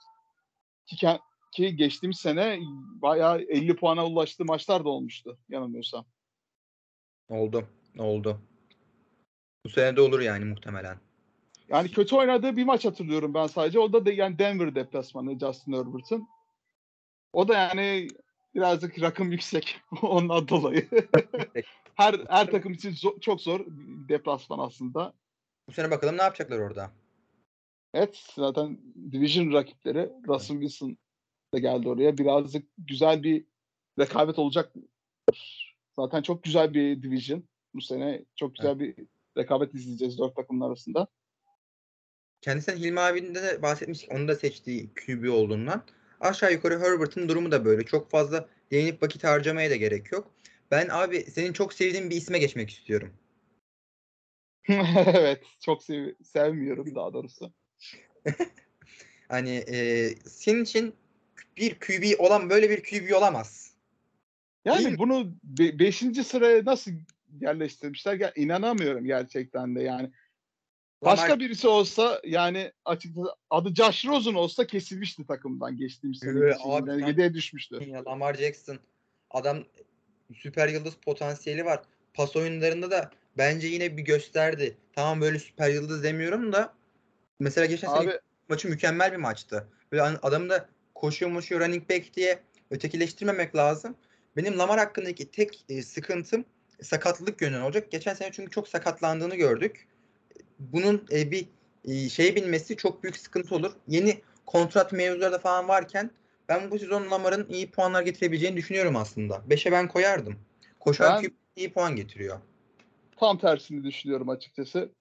[0.86, 1.20] Ki, ken-
[1.54, 2.60] ki geçtiğimiz sene
[3.02, 6.06] bayağı 50 puana ulaştığı maçlar da olmuştu yanılmıyorsam.
[7.30, 7.68] Oldu.
[8.00, 8.42] Oldu.
[9.66, 11.00] Bu sene de olur yani muhtemelen.
[11.70, 13.80] Yani kötü oynadığı bir maç hatırlıyorum ben sadece.
[13.80, 16.28] O da de, yani Denver deplasmanı Justin Herbert'ın.
[17.34, 18.08] O da yani
[18.56, 20.90] birazcık rakım yüksek ondan dolayı.
[21.96, 23.66] her her takım için zo- çok zor
[24.10, 25.14] deplasman aslında.
[25.68, 26.92] Bu sene bakalım ne yapacaklar orada.
[27.94, 28.80] Evet zaten
[29.12, 30.98] division rakipleri Russell Wilson
[31.54, 32.18] da geldi oraya.
[32.18, 33.46] Birazcık güzel bir
[34.00, 34.74] rekabet olacak.
[35.96, 37.44] Zaten çok güzel bir division.
[37.74, 38.96] Bu sene çok güzel bir
[39.38, 41.08] rekabet izleyeceğiz dört takımın arasında.
[42.46, 44.12] Kendisinden Hilmi abinin de bahsetmiştik.
[44.12, 45.84] Onu da seçtiği QB olduğundan.
[46.20, 47.86] Aşağı yukarı Herbert'ın durumu da böyle.
[47.86, 50.32] Çok fazla değinip vakit harcamaya da gerek yok.
[50.72, 53.14] Ben abi senin çok sevdiğin bir isme geçmek istiyorum.
[55.08, 57.54] evet çok sev- sevmiyorum daha doğrusu.
[59.30, 60.94] Hani e, senin için
[61.58, 63.74] bir QB olan böyle bir QB olamaz.
[64.66, 64.98] Değil Yani mi?
[64.98, 65.98] bunu 5.
[66.24, 66.92] sıraya nasıl
[67.42, 68.20] yerleştirmişler?
[68.20, 70.12] Ya, inanamıyorum gerçekten de yani.
[71.06, 76.40] Başka Lamar- birisi olsa yani açıkçası adı Josh Rosen olsa kesilmişti takımdan geçtiğimiz sene.
[77.04, 77.90] Ee, yedeğe düşmüştü.
[77.90, 78.80] Ya Lamar Jackson
[79.32, 79.64] adam
[80.36, 81.82] süper yıldız potansiyeli var.
[82.14, 84.78] Pas oyunlarında da bence yine bir gösterdi.
[84.94, 86.74] Tamam böyle süper yıldız demiyorum da
[87.40, 89.68] mesela geçen sene Abi maçı mükemmel bir maçtı.
[89.92, 92.40] Böyle adamı da koşuyor moşuyor running back diye
[92.72, 93.96] ötekileştirmemek lazım.
[94.38, 96.46] Benim Lamar hakkındaki tek e, sıkıntım
[96.82, 97.92] sakatlık yönünden olacak.
[97.92, 99.88] Geçen sene çünkü çok sakatlandığını gördük.
[100.60, 101.48] Bunun e, bir
[101.86, 103.72] e, şey bilmesi çok büyük sıkıntı olur.
[103.88, 106.12] Yeni kontrat mevzuları da falan varken
[106.50, 109.36] ben bu sezon Lamar'ın iyi puanlar getirebileceğini düşünüyorum aslında.
[109.36, 110.40] 5'e ben koyardım.
[110.80, 112.40] Koşan Ben- QB iyi puan getiriyor.
[113.18, 114.96] tam tersini düşünüyorum açıkçası.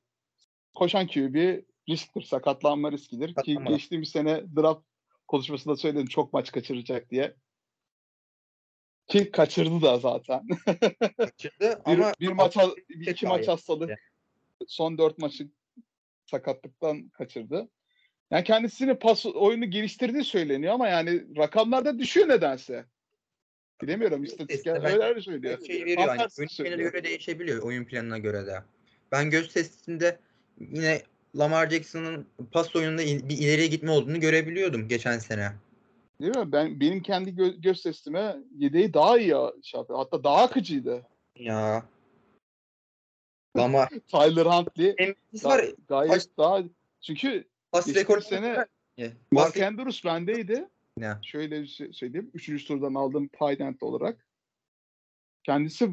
[0.75, 3.35] Koşan QB risktir, sakatlanma riskidir.
[3.35, 4.83] Ki geçtiğimiz sene draft
[5.29, 7.35] konuşmasında söyledim çok maç kaçıracak diye.
[9.07, 10.47] Ki kaçırdı da zaten.
[11.17, 12.57] Kaçırdı bir, ama bir maç
[12.89, 13.91] bir iki maç hastalık
[14.69, 15.49] son dört maçı
[16.27, 17.69] sakatlıktan kaçırdı.
[18.31, 22.85] Yani kendisini pas oyunu geliştirdiği söyleniyor ama yani rakamlarda düşüyor nedense.
[23.83, 25.67] Bilemiyorum istatistikler Ben- öyle söylüyor.
[25.67, 26.09] şey veriyor.
[26.09, 26.29] Hani
[26.61, 28.63] oyun göre değişebiliyor oyun planına göre de.
[29.13, 30.19] Ben göz testinde
[30.61, 31.03] yine
[31.39, 35.53] Lamar Jackson'ın pas oyununda bir ileriye gitme olduğunu görebiliyordum geçen sene.
[36.21, 36.53] Değil mi?
[36.53, 39.99] Ben benim kendi gö- göz testime yedeği daha iyi şey yapıyor.
[39.99, 41.07] Hatta daha akıcıydı.
[41.39, 41.85] Ya.
[43.57, 43.89] Lamar.
[43.89, 44.97] Tyler Huntley
[45.43, 45.65] var.
[45.89, 46.63] gayet Kaç- daha
[47.01, 48.67] çünkü Pas rekoru sene Pas
[49.31, 50.69] Mark Andrews bendeydi.
[50.97, 51.15] Ne?
[51.23, 52.31] Şöyle bir şey söyleyeyim.
[52.35, 54.27] Üçüncü turdan aldığım tight olarak.
[55.43, 55.91] Kendisi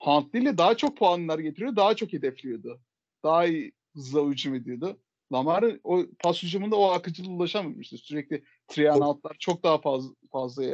[0.00, 1.76] Huntley ile daha çok puanlar getiriyor.
[1.76, 2.80] Daha çok hedefliyordu.
[3.24, 4.98] daha iyi hızla hücum ediyordu.
[5.32, 7.98] Lamar'ın o pas hücumunda o akıcılığa ulaşamamıştı.
[7.98, 10.64] Sürekli three and out'lar çok daha fazla fazla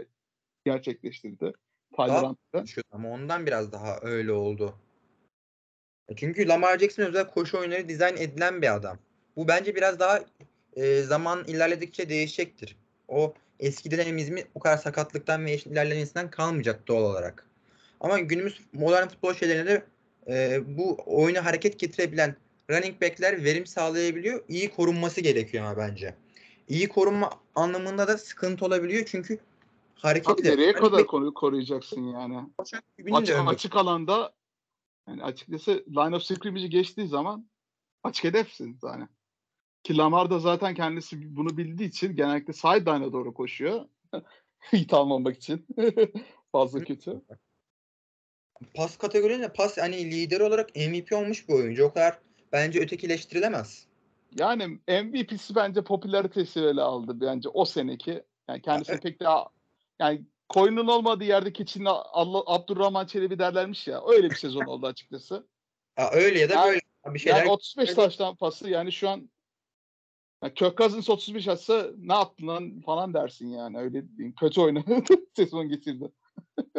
[0.64, 1.52] gerçekleştirdi.
[1.96, 2.82] Tyler Hunt'ta.
[2.90, 4.74] Ama ondan biraz daha öyle oldu.
[6.16, 8.99] Çünkü Lamar Jackson özel koşu oyunları dizayn edilen bir adam.
[9.37, 10.25] Bu bence biraz daha
[10.77, 12.77] e, zaman ilerledikçe değişecektir.
[13.09, 17.47] O eski dinamizmi o kadar sakatlıktan ve ilerlemesinden kalmayacak doğal olarak.
[18.01, 19.83] Ama günümüz modern futbol şeylerinde
[20.29, 22.37] e, bu oyunu hareket getirebilen
[22.71, 24.45] running back'ler verim sağlayabiliyor.
[24.49, 26.14] İyi korunması gerekiyor ama bence.
[26.69, 29.38] İyi korunma anlamında da sıkıntı olabiliyor çünkü
[29.95, 32.38] hareket Abi nereye kadar koru, koruyacaksın yani?
[32.59, 32.83] Açık,
[33.47, 34.33] açık alanda
[35.09, 37.49] yani açıkçası line of scrimmage'i geçtiği zaman
[38.03, 39.09] açık hedefsin zaten.
[39.83, 43.85] Ki Lamar da zaten kendisi bunu bildiği için genellikle sideline'a doğru koşuyor.
[44.73, 45.66] Hit almamak için.
[46.53, 47.23] Fazla kötü.
[48.75, 51.85] Pas kategorilerinde pas hani lider olarak MVP olmuş bir oyuncu.
[51.85, 52.19] O kadar
[52.53, 53.87] bence ötekileştirilemez.
[54.38, 58.23] Yani MVP'si bence popülaritesi öyle aldı bence o seneki.
[58.49, 59.03] Yani kendisi evet.
[59.03, 59.47] pek daha
[60.01, 64.02] yani koyunun olmadığı yerde keçinin Allah Abdurrahman Çelebi derlermiş ya.
[64.09, 65.46] Öyle bir sezon oldu açıkçası.
[65.98, 67.38] Ya öyle ya da yani, böyle bir şeyler.
[67.38, 69.30] Yani 35 taştan pası yani şu an
[70.42, 73.78] yani Kirk Cousins 35 atsa ne yaptın lan falan dersin yani.
[73.78, 74.35] Öyle diyeyim.
[74.40, 75.04] Kötü oynadı.
[75.37, 76.12] sezon geçirdi.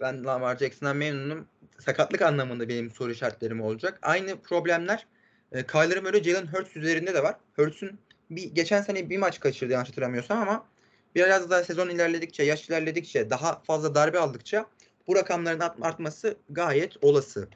[0.00, 1.48] ben Lamar Jackson'dan memnunum.
[1.78, 3.98] Sakatlık anlamında benim soru işaretlerim olacak.
[4.02, 5.06] Aynı problemler
[5.52, 7.36] e, Kyler Murray, Jalen Hurts üzerinde de var.
[7.56, 7.98] Hurts'un
[8.30, 10.66] bir geçen sene bir maç kaçırdı yanlış hatırlamıyorsam ama
[11.14, 14.66] biraz daha sezon ilerledikçe, yaş ilerledikçe, daha fazla darbe aldıkça
[15.06, 17.48] bu rakamların artması gayet olası.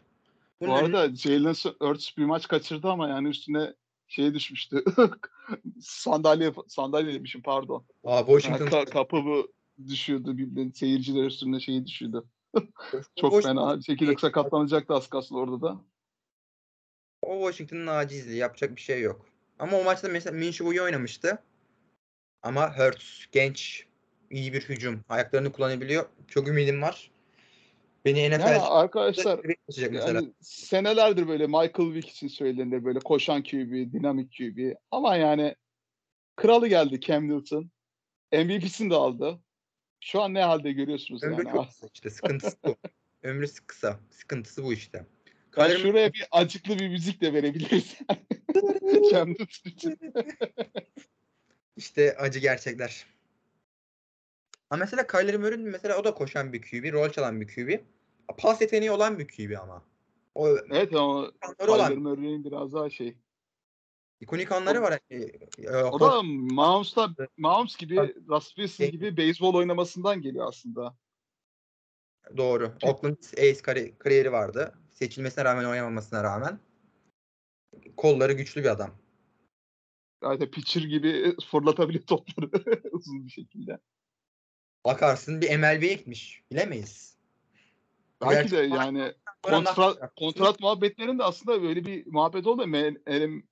[0.60, 1.16] Bunun bu arada önüne...
[1.16, 3.74] Jalen Hurts bir maç kaçırdı ama yani üstüne
[4.08, 4.84] şey düşmüştü.
[5.80, 7.84] sandalye sandalye demişim pardon.
[8.04, 9.52] Aa, Washington yani, kapı bu
[9.88, 12.24] düşüyordu bildiğin seyirciler üstüne şeyi düşürdü.
[13.20, 15.80] Çok fena şekilde sakatlanacaktı az kalsın orada da.
[17.22, 19.26] O Washington'ın acizliği yapacak bir şey yok.
[19.58, 21.38] Ama o maçta mesela Minshew iyi oynamıştı.
[22.44, 23.86] Ama Hurts genç
[24.30, 25.04] iyi bir hücum.
[25.08, 26.08] Ayaklarını kullanabiliyor.
[26.28, 27.10] Çok ümidim var.
[28.04, 29.40] Beni NFL yani arkadaşlar
[29.76, 34.74] yani senelerdir böyle Michael Vick için söylenir böyle koşan QB, dinamik QB.
[34.90, 35.54] Ama yani
[36.36, 37.70] kralı geldi Cam Newton.
[38.32, 39.40] MVP'sini de aldı.
[40.00, 41.68] Şu an ne halde görüyorsunuz Ömrü yani.
[41.80, 42.76] çok işte sıkıntısı bu.
[43.22, 44.00] Ömrü kısa.
[44.10, 45.06] Sıkıntısı bu işte.
[45.56, 47.98] Yani şuraya bir acıklı bir müzik de verebiliriz.
[49.10, 49.98] Cam Newton için.
[51.76, 53.06] İşte acı gerçekler.
[54.70, 57.80] Ama mesela Kyler Murray mesela o da koşan bir QB, rol çalan bir QB.
[58.38, 59.84] Pas yeteneği olan bir QB ama.
[60.34, 63.16] O, evet ama Kyler Murray'in biraz daha şey.
[64.20, 64.98] İkonik anları var.
[65.10, 67.96] E, o da Mahomes'ta Mahomes gibi,
[68.28, 70.96] Russell gibi beyzbol oynamasından geliyor aslında.
[72.36, 72.72] Doğru.
[72.82, 74.74] Oakland Ace kari- kariyeri vardı.
[74.92, 76.58] Seçilmesine rağmen oynamamasına rağmen.
[77.96, 78.90] Kolları güçlü bir adam.
[80.24, 82.50] Zaten pitcher gibi fırlatabilir topları
[82.92, 83.78] uzun bir şekilde.
[84.84, 86.42] Bakarsın bir MLB'ye gitmiş.
[86.52, 87.16] Bilemeyiz.
[88.20, 92.62] Belki de yani kontrat, kontrat muhabbetlerinde aslında böyle bir muhabbet oldu.
[92.62, 93.42] Me-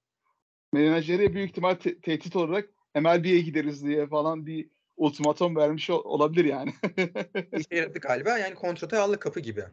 [0.72, 6.44] menajeri büyük ihtimal te- tehdit olarak MLB'ye gideriz diye falan bir ultimatum vermiş ol- olabilir
[6.44, 6.74] yani.
[7.58, 8.38] İşe yaradı galiba.
[8.38, 9.64] Yani kontratı aldı kapı gibi.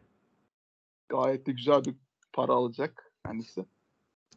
[1.08, 1.94] Gayet de güzel bir
[2.32, 3.64] para alacak kendisi.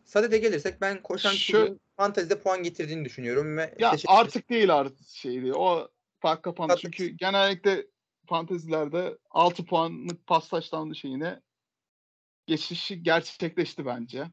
[0.05, 5.53] Sadede gelirsek ben koşan Şu, fantezide puan getirdiğini düşünüyorum ve ya artık değil artık şeydi.
[5.53, 5.87] O
[6.19, 6.75] fark kapandı.
[6.81, 7.87] Çünkü genellikle
[8.27, 11.41] fantezilerde 6 puanlık pas taşlandı şeyine
[12.47, 14.25] geçişi gerçekleşti bence.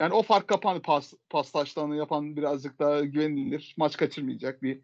[0.00, 3.74] Yani o fark kapandı pas, pas taşlarını yapan birazcık daha güvenilir.
[3.76, 4.82] Maç kaçırmayacak bir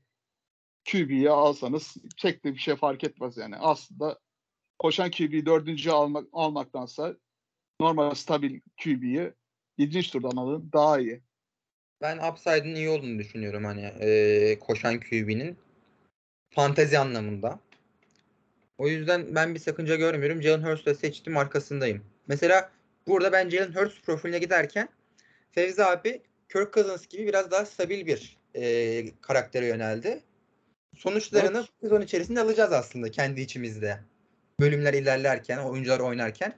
[0.90, 3.56] QB'yi alsanız de bir şey fark etmez yani.
[3.56, 4.18] Aslında
[4.78, 7.16] koşan QB'yi dördüncü almak, almaktansa
[7.80, 9.32] normal stabil QB'yi
[9.82, 11.20] yedinci turdan alın daha iyi.
[12.00, 15.56] Ben upside'ın iyi olduğunu düşünüyorum hani e, koşan QB'nin
[16.50, 17.60] fantezi anlamında.
[18.78, 20.42] O yüzden ben bir sakınca görmüyorum.
[20.42, 22.04] Jalen Hurst'u seçtim arkasındayım.
[22.28, 22.70] Mesela
[23.06, 24.88] burada ben Jalen Hurst profiline giderken
[25.52, 30.20] Fevzi abi Kirk Cousins gibi biraz daha stabil bir e, karaktere yöneldi.
[30.96, 31.68] Sonuçlarını evet.
[31.80, 33.98] sezon içerisinde alacağız aslında kendi içimizde.
[34.60, 36.54] Bölümler ilerlerken, oyuncular oynarken.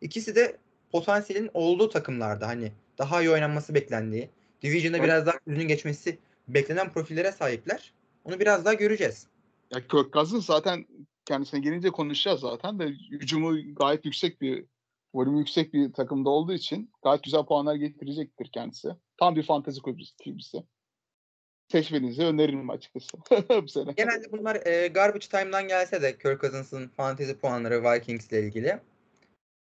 [0.00, 0.56] İkisi de
[0.92, 4.30] potansiyelin olduğu takımlarda hani daha iyi oynanması beklendiği,
[4.62, 5.06] Division'da evet.
[5.06, 6.18] biraz daha yüzünün geçmesi
[6.48, 7.92] beklenen profillere sahipler.
[8.24, 9.26] Onu biraz daha göreceğiz.
[9.74, 10.86] Ya Kirk Cousins zaten
[11.24, 14.64] kendisine gelince konuşacağız zaten de hücumu gayet yüksek bir
[15.14, 18.88] volümü yüksek bir takımda olduğu için gayet güzel puanlar getirecektir kendisi.
[19.16, 20.58] Tam bir fantezi kulübüsü.
[21.72, 23.16] Seçmenizi öneririm açıkçası
[23.62, 23.92] bu sene.
[23.92, 28.80] Genelde bunlar e, garbage time'dan gelse de Kirk Cousins'ın fantezi puanları Vikings ile ilgili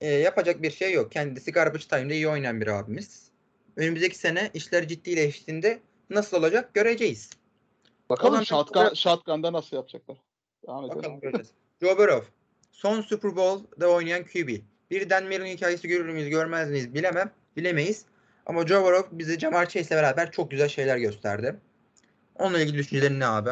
[0.00, 1.12] e, yapacak bir şey yok.
[1.12, 3.30] Kendisi garbage time'da iyi oynayan bir abimiz.
[3.76, 5.80] Önümüzdeki sene işler ciddileştiğinde
[6.10, 7.30] nasıl olacak göreceğiz.
[8.10, 10.16] Bakalım Olan- shotgun, shotgun'da nasıl yapacaklar.
[10.66, 10.98] Devam edelim.
[10.98, 11.50] Bakalım göreceğiz.
[11.82, 12.26] Joe Burrow.
[12.72, 14.48] Son Super Bowl'da oynayan QB.
[14.90, 17.30] Bir Dan Marino hikayesi görür müyüz görmez miyiz bilemem.
[17.56, 18.04] Bilemeyiz.
[18.46, 21.56] Ama Joe Burrow bize Jamar Chase'le beraber çok güzel şeyler gösterdi.
[22.34, 23.50] Onunla ilgili düşüncelerin ne abi?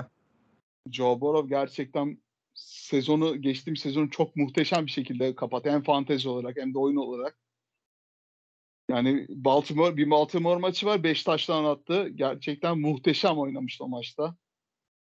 [0.91, 2.19] Joe Burrow gerçekten
[2.65, 5.71] sezonu geçtiğim sezonu çok muhteşem bir şekilde kapattı.
[5.71, 7.39] Hem fantezi olarak hem de oyun olarak.
[8.91, 11.03] Yani Baltimore bir Baltimore maçı var.
[11.03, 12.09] 5 taştan attı.
[12.09, 14.37] Gerçekten muhteşem oynamıştı o maçta.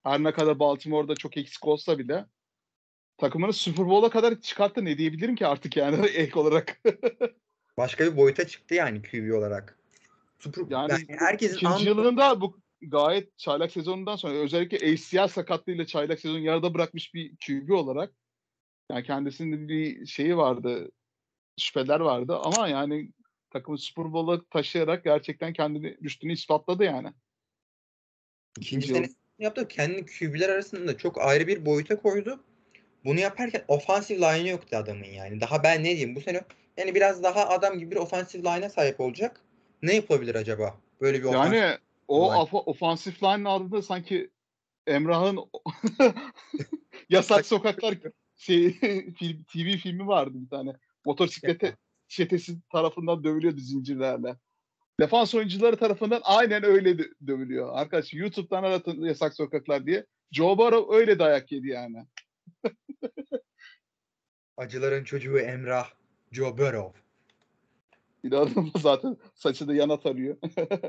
[0.03, 2.27] Her ne kadar Baltimore'da çok eksik olsa bile
[3.19, 4.85] takımını Super Bowl'a kadar çıkarttı.
[4.85, 6.81] Ne diyebilirim ki artık yani ek olarak.
[7.77, 9.79] Başka bir boyuta çıktı yani QB olarak.
[10.39, 15.87] Super, Yani yani, herkesin İkinci an- yılında bu gayet çaylak sezonundan sonra özellikle ACL sakatlığıyla
[15.87, 18.12] çaylak sezonu yarıda bırakmış bir QB olarak
[18.91, 20.91] yani kendisinin bir şeyi vardı
[21.61, 23.11] şüpheler vardı ama yani
[23.51, 27.12] takımı Super Bowl'a taşıyarak gerçekten kendini üstünü ispatladı yani.
[28.59, 29.09] ikinci yıl- sene
[29.39, 29.68] yaptı.
[29.68, 32.45] Kendini QB'ler arasında çok ayrı bir boyuta koydu.
[33.05, 35.41] Bunu yaparken offensive line'ı yoktu adamın yani.
[35.41, 36.43] Daha ben ne diyeyim bu sene
[36.76, 39.41] yani biraz daha adam gibi bir offensive line'a sahip olacak.
[39.83, 40.78] Ne yapabilir acaba?
[41.01, 41.78] Böyle bir Yani
[42.13, 42.41] o line.
[42.41, 44.31] ofa- offensive line'ın adında sanki
[44.87, 45.39] Emrah'ın
[47.09, 47.99] Yasak Sokaklar
[48.37, 48.73] şey,
[49.19, 50.77] film, TV filmi vardı bir tane.
[51.05, 51.77] Motosiklete
[52.09, 54.37] çetesi tarafından dövülüyordu zincirlerle.
[55.01, 57.71] Defans oyuncuları tarafından aynen öyle dö- dövülüyor.
[57.73, 60.07] Arkadaş YouTube'dan aratın Yasak Sokaklar diye.
[60.33, 62.07] Joe Burrow öyle dayak yedi yani.
[64.57, 65.91] Acıların çocuğu Emrah
[66.33, 67.02] Joe Burrow.
[68.27, 70.37] Adam zaten saçı da yana tarıyor.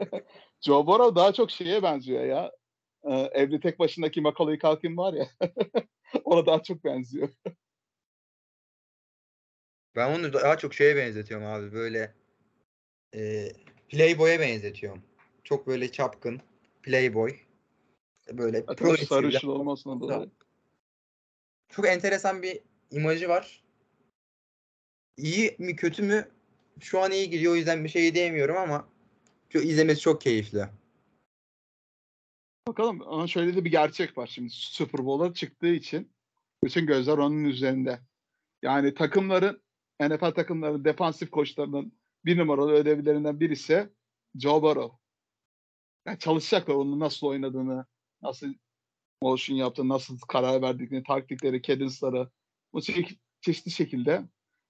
[0.62, 2.52] Joe Burrow daha çok şeye benziyor ya.
[3.04, 5.28] Ee, evde tek başındaki Macaulay Culkin var ya.
[6.24, 7.30] Ona daha çok benziyor.
[9.96, 12.16] Ben onu daha çok şeye benzetiyorum abi böyle
[13.16, 13.52] e,
[13.90, 15.04] Playboy'a benzetiyorum.
[15.44, 16.42] Çok böyle çapkın
[16.84, 17.40] Playboy.
[18.32, 18.66] Böyle
[19.06, 20.32] sarışın olmasına dolayı.
[21.70, 22.60] Çok enteresan bir
[22.92, 23.64] imajı var.
[25.18, 26.28] İyi mi kötü mü?
[26.80, 28.88] Şu an iyi gidiyor o yüzden bir şey diyemiyorum ama
[29.50, 30.66] çok, izlemesi çok keyifli.
[32.68, 36.12] Bakalım ama şöyle de bir gerçek var şimdi Super Bowl'a çıktığı için
[36.64, 38.00] bütün gözler onun üzerinde.
[38.62, 39.64] Yani takımların
[40.02, 41.94] NFL takımların defansif koçlarının
[42.26, 43.90] bir numaralı ödevlerinden birisi
[44.36, 44.98] Joe Burrow.
[46.06, 47.86] Yani çalışacaklar onun nasıl oynadığını,
[48.22, 48.54] nasıl
[49.22, 52.30] motion yaptığını, nasıl karar verdiklerini, taktikleri, cadence'ları
[52.74, 54.24] bu çe- çeşitli şekilde.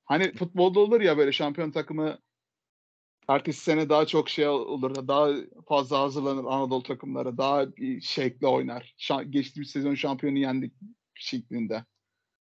[0.06, 2.20] Hani futbolda olur ya böyle şampiyon takımı
[3.28, 5.30] ertesi sene daha çok şey olur, daha
[5.68, 8.96] fazla hazırlanır Anadolu takımları, daha bir şekle oynar.
[8.98, 10.74] Şa- geçtiğimiz sezon şampiyonu yendik
[11.16, 11.86] şeklinde.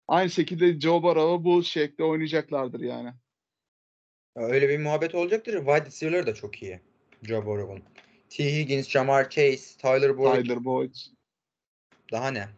[0.08, 3.12] Aynı şekilde Joe Burrow'a bu şekilde oynayacaklardır yani.
[4.36, 5.52] Ya Öyle bir muhabbet olacaktır.
[5.52, 6.80] Wide receiver'ları da çok iyi.
[7.22, 7.82] Joe Burrow'un.
[8.28, 8.60] T.
[8.60, 10.42] Higgins, Jamar Chase, Tyler Boyd.
[10.42, 10.94] Tyler Boyd,
[12.12, 12.48] Daha ne?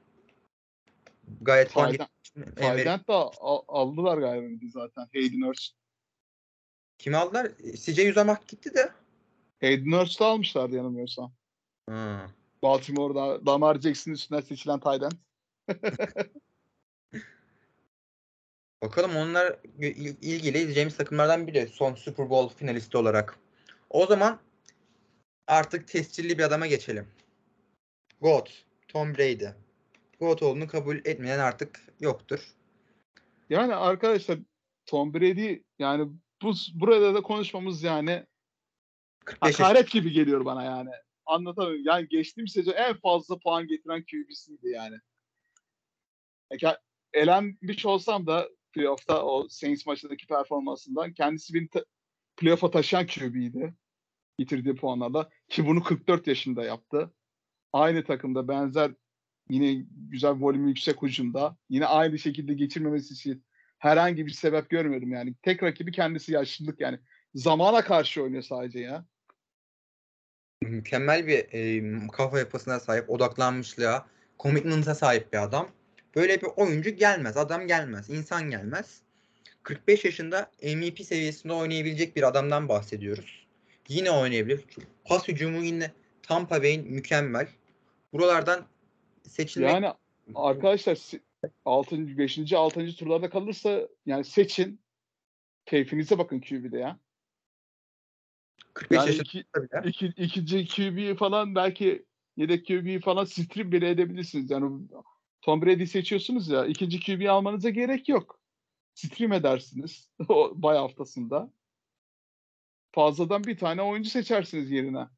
[1.41, 1.73] Gayet.
[1.73, 2.07] Tyden,
[2.37, 5.09] De al- aldılar galiba zaten.
[5.13, 5.75] Hayden Hurst.
[6.99, 7.53] Kimi aldılar?
[7.59, 8.93] CJ Uzamak gitti de.
[9.61, 11.33] Hayden Hurst'u almışlardı yanılmıyorsam.
[11.89, 12.31] Ha.
[12.63, 15.13] Baltimore'da Lamar Jackson'ın üstünden seçilen Tyden.
[18.83, 23.39] Bakalım onlar il- ilgili izleyeceğimiz takımlardan biri son Super Bowl finalisti olarak.
[23.91, 24.41] O zaman
[25.47, 27.09] artık tescilli bir adama geçelim.
[28.21, 29.47] GOAT, Tom Brady.
[30.23, 32.55] GOAT olduğunu kabul etmeyen artık yoktur.
[33.51, 34.39] Yani arkadaşlar
[34.87, 36.13] Tom Brady yani
[36.43, 38.27] bu burada da konuşmamız yani
[39.25, 40.91] 45 yaş- hakaret gibi geliyor bana yani.
[41.27, 41.83] Anlatamıyorum.
[41.85, 44.97] Yani geçtiğim sezon en fazla puan getiren QB'siydi yani.
[46.61, 46.77] Yani
[47.13, 51.85] elenmiş olsam da playoff'ta o Saints maçındaki performansından kendisi beni ta-
[52.37, 53.75] playoff'a taşıyan QB'ydi.
[54.39, 55.31] Getirdiği puanlarla.
[55.49, 57.15] Ki bunu 44 yaşında yaptı.
[57.73, 58.95] Aynı takımda benzer
[59.53, 61.57] yine güzel volümü yüksek hücumda.
[61.69, 63.45] Yine aynı şekilde geçirmemesi için
[63.79, 65.35] herhangi bir sebep görmüyorum yani.
[65.43, 66.99] Tek rakibi kendisi yaşlılık yani.
[67.35, 69.07] Zamana karşı oynuyor sadece ya.
[70.63, 74.07] mükemmel bir e, kafa yapısına sahip, odaklanmışlığa,
[74.39, 75.69] commitment'a sahip bir adam.
[76.17, 79.01] Böyle bir oyuncu gelmez, adam gelmez, insan gelmez.
[79.63, 83.47] 45 yaşında MVP seviyesinde oynayabilecek bir adamdan bahsediyoruz.
[83.89, 84.65] Yine oynayabilir.
[85.05, 85.91] Pas hücumu yine
[86.23, 87.49] Tampa Bay'in mükemmel.
[88.13, 88.67] Buralardan
[89.29, 89.93] seçilmek Yani
[90.35, 90.99] arkadaşlar
[91.65, 92.19] 6.
[92.19, 92.53] 5.
[92.53, 92.97] 6.
[92.97, 94.83] turlarda kalırsa yani seçin.
[95.67, 96.99] Keyfinize bakın QB'de ya.
[98.75, 99.89] 45 Yani yaşında iki, bile.
[99.89, 102.05] iki, ikinci QB falan belki
[102.37, 104.51] yedek QB falan stream bile edebilirsiniz.
[104.51, 104.89] Yani
[105.43, 108.41] Tom Brady seçiyorsunuz ya ikinci QB almanıza gerek yok.
[108.95, 111.53] stream edersiniz o bay haftasında.
[112.95, 115.09] Fazladan bir tane oyuncu seçersiniz yerine.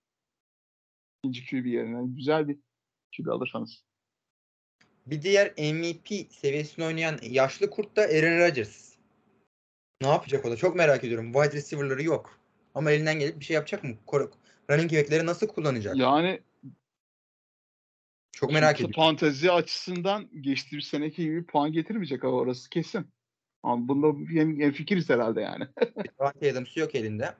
[1.18, 2.02] İkinci QB yerine.
[2.06, 2.58] Güzel bir
[3.16, 3.84] QB alırsanız.
[5.06, 8.94] Bir diğer MVP seviyesinde oynayan yaşlı kurt da Aaron Rodgers.
[10.02, 10.56] Ne yapacak o da?
[10.56, 11.32] Çok merak ediyorum.
[11.32, 12.38] Wide receiver'ları yok.
[12.74, 13.90] Ama elinden gelip bir şey yapacak mı?
[14.70, 15.96] Running back'leri nasıl kullanacak?
[15.96, 16.40] Yani
[18.32, 18.94] Çok merak ediyorum.
[18.96, 23.06] Fantezi açısından geçtiğimiz seneki gibi puan getirmeyecek ama orası kesin.
[23.62, 25.64] Ama bunda hem fikiriz herhalde yani.
[26.18, 27.34] Davante Adams'ı yok elinde.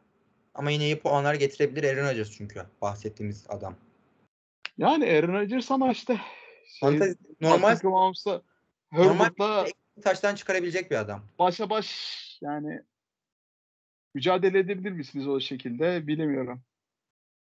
[0.55, 3.77] Ama yine iyi puanlar getirebilir Aaron Rodgers çünkü bahsettiğimiz adam.
[4.79, 6.21] Yani Aaron Rodgers ama işte
[6.67, 8.43] şey, Fantezi, normal Patrick Mahomes'la
[8.91, 9.67] Herbert'la
[10.03, 11.25] taştan çıkarabilecek bir adam.
[11.39, 12.83] başa baş yani
[14.15, 16.63] mücadele edebilir misiniz o şekilde bilemiyorum.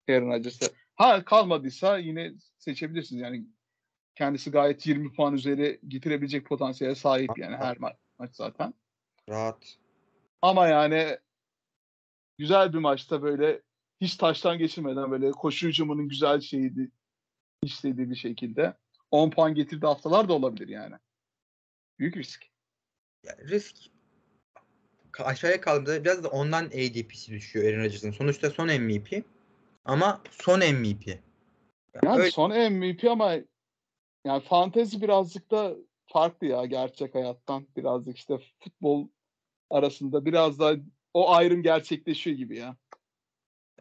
[0.09, 0.67] Aaron Rodgers'la.
[0.95, 3.47] Ha kalmadıysa yine seçebilirsiniz yani
[4.15, 8.75] kendisi gayet 20 puan üzeri getirebilecek potansiyele sahip yani her ma- maç zaten.
[9.29, 9.77] Rahat.
[10.43, 11.19] Ama yani
[12.39, 13.63] güzel bir maçta böyle
[14.01, 16.91] hiç taştan geçirmeden böyle koşu hücumunun güzel şeydi
[17.63, 18.77] istediği bir şekilde
[19.11, 20.95] 10 puan getirdiği haftalar da olabilir yani.
[21.99, 22.47] Büyük risk.
[23.23, 23.77] Yani risk
[25.19, 28.11] aşağıya kaldığında biraz da ondan ADP'si düşüyor Aaron Rodgers'ın.
[28.11, 29.25] Sonuçta son MVP
[29.85, 31.07] ama son MVP.
[31.09, 31.21] Yani
[32.05, 33.35] Yani öyle- son MVP ama
[34.25, 35.75] yani fantezi birazcık da
[36.07, 37.67] farklı ya gerçek hayattan.
[37.77, 39.09] Birazcık işte futbol
[39.71, 40.77] arasında biraz da
[41.15, 42.77] o ayrım gerçekleşiyor gibi ya.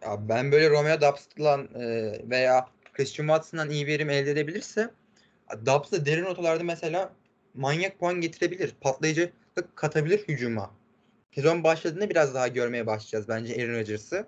[0.02, 1.86] Ya ben böyle Romeo Doubs'la e,
[2.30, 4.92] veya Christian Watson'dan iyi verim elde edebilirse
[5.66, 7.14] Doubs da derin rotalarda mesela
[7.54, 8.76] manyak puan getirebilir.
[8.82, 9.32] Patlayıcı
[9.76, 10.72] katabilir hücuma.
[11.32, 14.28] Sezon başladığında biraz daha görmeye başlayacağız bence Aaron Rodgers'ı.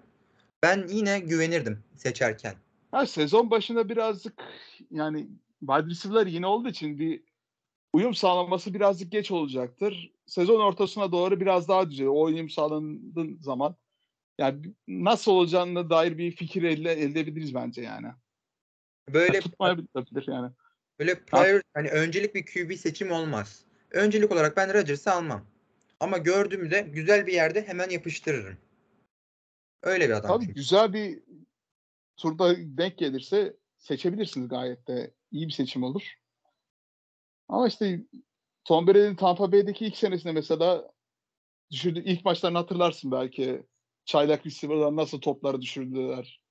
[0.64, 2.56] Ben yine güvenirdim seçerken.
[2.92, 4.34] Ha, sezon başında birazcık
[4.92, 5.28] yani
[5.60, 7.24] wide receiver'lar yine olduğu için bir
[7.94, 10.12] uyum sağlaması birazcık geç olacaktır.
[10.26, 12.08] Sezon ortasına doğru biraz daha düzelir.
[12.08, 13.76] O uyum sağlandığı zaman
[14.38, 18.08] yani nasıl olacağına dair bir fikir elde, elde edebiliriz bence yani.
[19.14, 20.52] Böyle Tutmayabilir yani.
[21.00, 23.66] Böyle prior hani öncelik bir QB seçim olmaz.
[23.92, 25.46] Öncelik olarak ben Rodgers'ı almam.
[26.00, 28.58] Ama gördüğümde güzel bir yerde hemen yapıştırırım.
[29.84, 30.54] Öyle bir adam Tabii çünkü.
[30.54, 31.20] güzel bir
[32.18, 35.12] turda denk gelirse seçebilirsiniz gayet de.
[35.32, 36.14] iyi bir seçim olur.
[37.48, 38.02] Ama işte
[38.66, 40.92] Tom Brady'nin Tampa Bay'deki ilk senesinde mesela
[41.72, 43.64] düşürdü ilk maçlarını hatırlarsın belki.
[44.06, 46.42] Çaylak receiver'lar nasıl topları düşürdüler.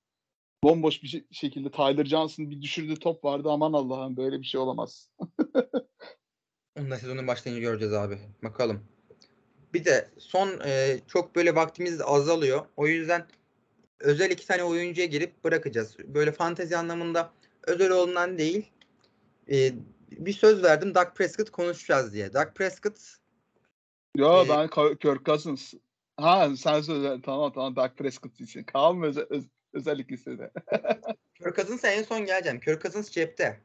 [0.64, 3.48] Bomboş bir şe- şekilde Tyler Johnson bir düşürdüğü top vardı.
[3.50, 5.10] Aman Allah'ım böyle bir şey olamaz.
[6.80, 8.18] Onu da sezonun başlayınca göreceğiz abi.
[8.44, 8.84] Bakalım.
[9.74, 12.66] Bir de son e, çok böyle vaktimiz azalıyor.
[12.76, 13.26] O yüzden
[14.00, 15.96] özel iki tane oyuncuya girip bırakacağız.
[15.98, 17.32] Böyle fantezi anlamında
[17.66, 18.66] özel olduğundan değil.
[19.50, 19.72] e,
[20.10, 22.32] bir söz verdim Doug Prescott konuşacağız diye.
[22.34, 22.98] Doug Prescott
[24.16, 25.74] Ya Ee, ben Kirk Cousins.
[26.16, 28.64] Ha sen söyle tamam tamam Dak Prescott için.
[28.64, 30.50] Kaan mı özel, öz- özellik istedi.
[31.34, 32.60] Kirk Cousins'a en son geleceğim.
[32.60, 33.60] Kirk Cousins cepte.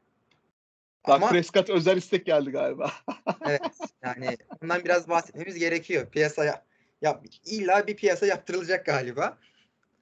[1.06, 2.92] Dak Ama Prescott özel istek geldi galiba.
[3.46, 3.62] evet
[4.02, 6.06] yani ondan biraz bahsetmemiz gerekiyor.
[6.10, 6.64] Piyasaya
[7.02, 9.38] ya illa bir piyasa yaptırılacak galiba.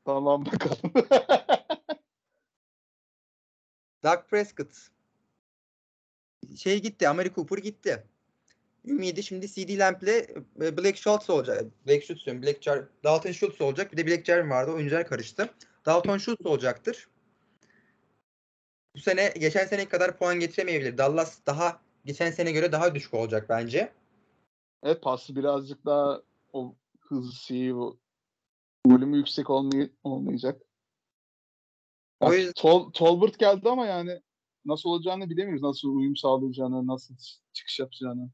[0.05, 0.93] tamam bakalım.
[4.05, 4.77] Doug Prescott
[6.57, 7.09] şey gitti.
[7.09, 8.05] Amari Cooper gitti.
[8.85, 10.09] Ümidi şimdi CD Lamp'le
[10.61, 11.65] e, Black Schultz olacak.
[11.87, 12.43] Black Schultz diyorum.
[12.43, 13.93] Black Jar Dalton Schultz olacak.
[13.93, 14.71] Bir de Black Jarvin vardı.
[14.73, 15.51] Oyuncular karıştı.
[15.87, 17.09] Dalton Schultz olacaktır.
[18.97, 20.99] Bu sene geçen seneki kadar puan getiremeyebilir.
[20.99, 23.93] Dallas daha geçen sene göre daha düşük olacak bence.
[24.83, 26.23] evet pası birazcık daha
[26.53, 27.75] o hız şeyi
[28.87, 30.63] volümü yüksek olmay- olmayacak.
[32.21, 34.21] O yüzden- Tol, Tolbert geldi ama yani
[34.65, 35.63] nasıl olacağını bilemiyoruz.
[35.63, 37.15] Nasıl uyum sağlayacağını, nasıl
[37.53, 38.31] çıkış yapacağını.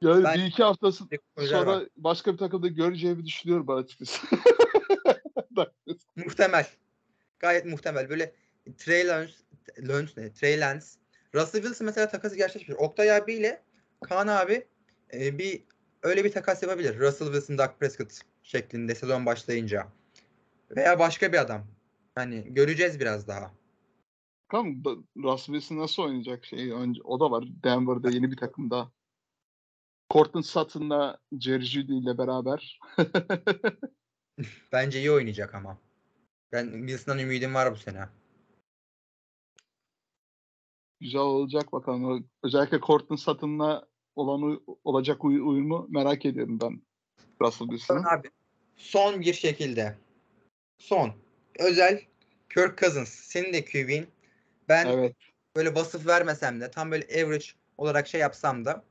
[0.00, 1.04] Yani Ben- bir iki haftası
[1.38, 1.84] sonra var.
[1.96, 4.26] başka bir takımda göreceğimi düşünüyorum ben açıkçası.
[6.16, 6.66] Muhtemel.
[7.38, 8.08] Gayet muhtemel.
[8.08, 8.32] Böyle
[8.78, 9.32] Trey Lance,
[9.78, 10.32] Lance ne?
[10.32, 10.86] Trey Lance.
[11.34, 12.76] Russell Wilson mesela takası gerçekleşmiş.
[12.78, 13.62] Oktay abiyle
[14.02, 14.66] Kaan abi
[15.14, 15.62] e, bir
[16.02, 16.98] öyle bir takas yapabilir.
[16.98, 19.86] Russell Wilson, Dak Prescott şeklinde sezon başlayınca.
[20.76, 21.66] Veya başka bir adam.
[22.14, 23.52] Hani göreceğiz biraz daha.
[24.52, 28.90] Da- Russell Wilson nasıl oynayacak şey önce o da var Denver'da yeni bir takımda.
[30.12, 32.80] Cortland Sutton'la Jerry Jeudy ile beraber.
[34.72, 35.78] Bence iyi oynayacak ama.
[36.52, 38.08] Ben Wilson'dan ümidim var bu sene.
[41.00, 42.28] Güzel olacak bakalım.
[42.42, 43.86] Özellikle Cortland Sutton'la
[44.16, 46.82] olan olacak uy- uyumu merak ediyorum ben
[47.40, 48.04] Russell Wilson'ın.
[48.04, 48.30] Abi
[48.76, 49.96] son bir şekilde.
[50.78, 51.12] Son.
[51.58, 52.00] Özel
[52.54, 53.08] Kirk Cousins.
[53.08, 54.06] Senin de QB'in.
[54.68, 55.16] Ben Evet.
[55.56, 57.46] böyle vasıf vermesem de tam böyle average
[57.78, 58.84] olarak şey yapsam da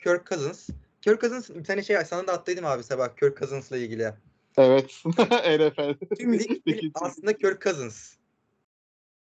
[0.00, 0.70] Kirk Cousins
[1.02, 4.14] Kirk Cousins bir tane şey sana da attıydım abi sabah Kirk Cousins'la ilgili.
[4.56, 5.02] Evet.
[5.04, 6.14] NFL.
[6.18, 8.16] Tüm lig aslında Kirk Cousins.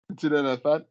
[0.09, 0.85] Bütün NFL.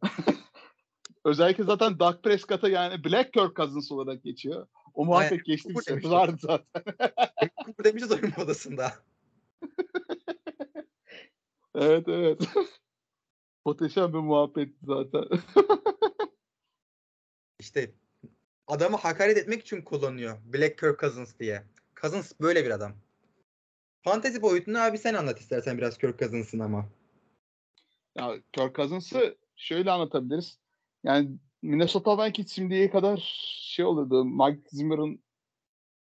[1.24, 4.66] Özellikle zaten Dak Prescott'a yani Black Kirk Cousins olarak geçiyor.
[4.94, 5.44] O muhabbet Aynen.
[5.44, 6.82] geçti bir sene vardı zaten.
[7.64, 8.92] Cooper demişiz oyun odasında.
[11.74, 12.40] evet evet.
[13.64, 15.24] Muhteşem bir muhabbet zaten.
[17.60, 17.92] İşte
[18.68, 20.38] adamı hakaret etmek için kullanıyor.
[20.44, 21.62] Black Kirk Cousins diye.
[22.00, 22.92] Cousins böyle bir adam.
[24.02, 26.88] Fantezi boyutunu abi sen anlat istersen biraz Kirk Cousins'ın ama.
[28.16, 30.58] ya Kirk Cousins'ı şöyle anlatabiliriz.
[31.04, 31.30] Yani
[31.62, 33.16] Minnesota Vikings şimdiye kadar
[33.60, 35.22] şey olurdu Mike Zimmer'ın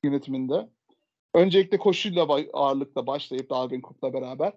[0.03, 0.69] yönetiminde.
[1.33, 4.53] Öncelikle koşuyla ağırlıkla başlayıp Dalvin Cook'la beraber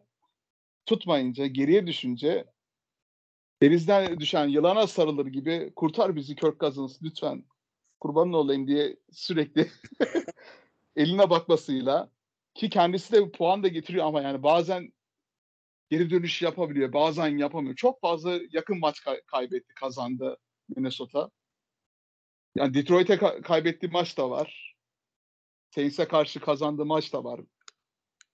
[0.87, 2.45] tutmayınca, geriye düşünce
[3.63, 7.45] denizden düşen yılana sarılır gibi kurtar bizi Kirk Cousins lütfen
[8.01, 9.71] kurbanın olayım diye sürekli
[10.97, 12.11] eline bakmasıyla
[12.55, 14.93] ki kendisi de puan da getiriyor ama yani bazen
[15.91, 16.93] geri dönüş yapabiliyor.
[16.93, 17.77] Bazen yapamıyor.
[17.77, 20.37] Çok fazla yakın maç kay- kaybetti, kazandı
[20.77, 21.31] Minnesota.
[22.55, 24.77] Yani Detroit'e ka- kaybettiği maç da var.
[25.75, 27.41] Saints'e karşı kazandığı maç da var.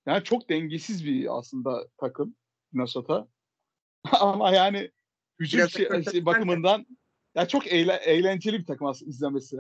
[0.07, 2.37] Yani çok dengesiz bir aslında takım
[2.73, 3.29] Minnesota.
[4.21, 4.91] Ama yani
[5.41, 6.87] hücum şey, şey bakımından
[7.35, 9.57] ya çok eğle- eğlenceli bir takım aslında izlemesi.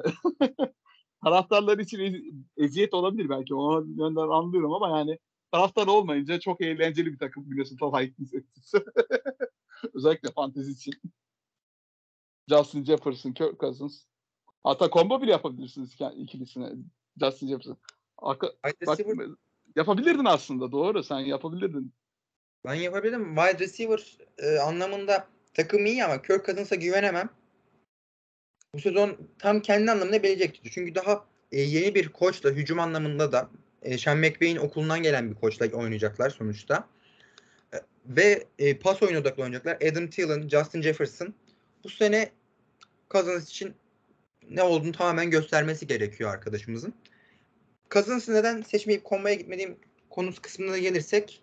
[1.24, 3.54] Taraftarlar için ez- eziyet olabilir belki.
[3.54, 5.18] O yönden anlıyorum ama yani
[5.52, 8.78] taraftar olmayınca çok eğlenceli bir takım Minnesota Vikings etkisi.
[9.94, 10.94] Özellikle fantezi için.
[12.48, 14.04] Justin Jefferson, Kirk Cousins.
[14.64, 16.72] Hatta combo bile yapabilirsiniz ikilisine.
[17.20, 17.76] Justin Jefferson.
[18.18, 18.52] Arka,
[18.86, 18.98] bak,
[19.76, 21.02] yapabilirdin aslında doğru.
[21.02, 21.92] Sen yapabilirdin.
[22.64, 23.36] ben yapabilirim.
[23.36, 27.39] Wide receiver e, anlamında takım iyi ama Kirk Cousins'a güvenemem.
[28.74, 30.70] Bu sezon tam kendi anlamında belirleyecektir.
[30.70, 33.50] Çünkü daha e, yeni bir koçla hücum anlamında da
[33.82, 36.88] e, Sean McVay'in okulundan gelen bir koçla oynayacaklar sonuçta.
[37.74, 39.90] E, ve e, pas oyunu odaklı oynayacaklar.
[39.90, 41.34] Adam Thielen, Justin Jefferson
[41.84, 42.30] bu sene
[43.10, 43.74] Cousins için
[44.50, 46.94] ne olduğunu tamamen göstermesi gerekiyor arkadaşımızın.
[47.90, 49.76] Cousins'ı neden seçmeyip konmaya gitmediğim
[50.10, 51.42] konusu kısmına gelirsek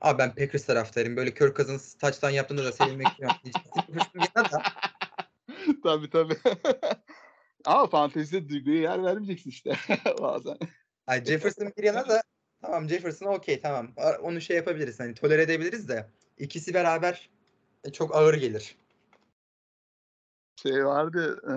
[0.00, 1.16] Abi ben Packers taraftarıyım.
[1.16, 3.08] Böyle Kirk Cousins touchdown yaptığında da sevinmek
[3.44, 4.62] Jefferson yana da
[5.82, 6.36] tabii tabii.
[7.64, 9.76] Ama fantezide duyguya yer vermeyeceksin işte
[10.20, 10.56] bazen.
[11.06, 12.22] Ay Jefferson bir yana da
[12.62, 13.92] tamam Jefferson okey tamam.
[14.22, 15.00] Onu şey yapabiliriz.
[15.00, 17.30] Hani tolere edebiliriz de ikisi beraber
[17.84, 18.76] e, çok ağır gelir.
[20.62, 21.54] Şey vardı e,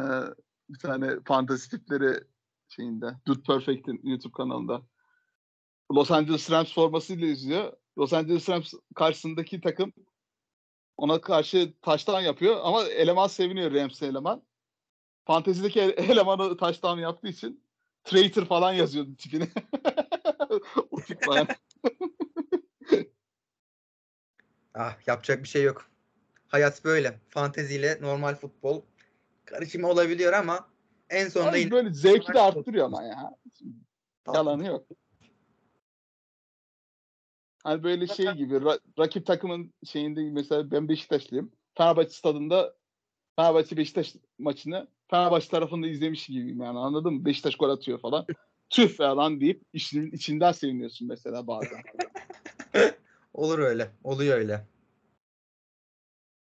[0.74, 2.24] bir tane fantezi tipleri
[2.70, 3.06] şeyinde.
[3.28, 4.82] Dude Perfect'in YouTube kanalında.
[5.94, 7.74] Los Angeles Rams formasıyla izliyor.
[7.98, 9.94] Los Angeles Rams karşısındaki takım
[10.98, 14.44] ona karşı taştan yapıyor ama eleman seviniyor Rams'e eleman.
[15.26, 17.64] Fantezideki ele- elemanı taştan yaptığı için
[18.04, 19.48] traitor falan yazıyordu tipine.
[20.92, 21.48] Uçuk falan.
[24.76, 25.90] Ah yapacak bir şey yok.
[26.48, 27.20] Hayat böyle.
[27.30, 28.82] Fanteziyle normal futbol
[29.46, 30.70] karışımı olabiliyor ama
[31.10, 33.36] en sonunda yine böyle zevki de arttırıyor ama ya.
[34.34, 34.88] Yalanı yok.
[37.64, 41.52] Hani böyle şey gibi ra- rakip takımın şeyinde mesela ben Beşiktaşlıyım.
[41.78, 42.76] Fenerbahçe stadında
[43.36, 47.26] Fenerbahçe Beşiktaş maçını Fenerbahçe tarafında izlemiş gibiyim yani anladın mı?
[47.26, 48.26] Beşiktaş gol atıyor falan.
[48.70, 51.84] Tüh falan deyip işin içinden seviniyorsun mesela bazen.
[53.34, 53.92] olur öyle.
[54.04, 54.54] Oluyor öyle.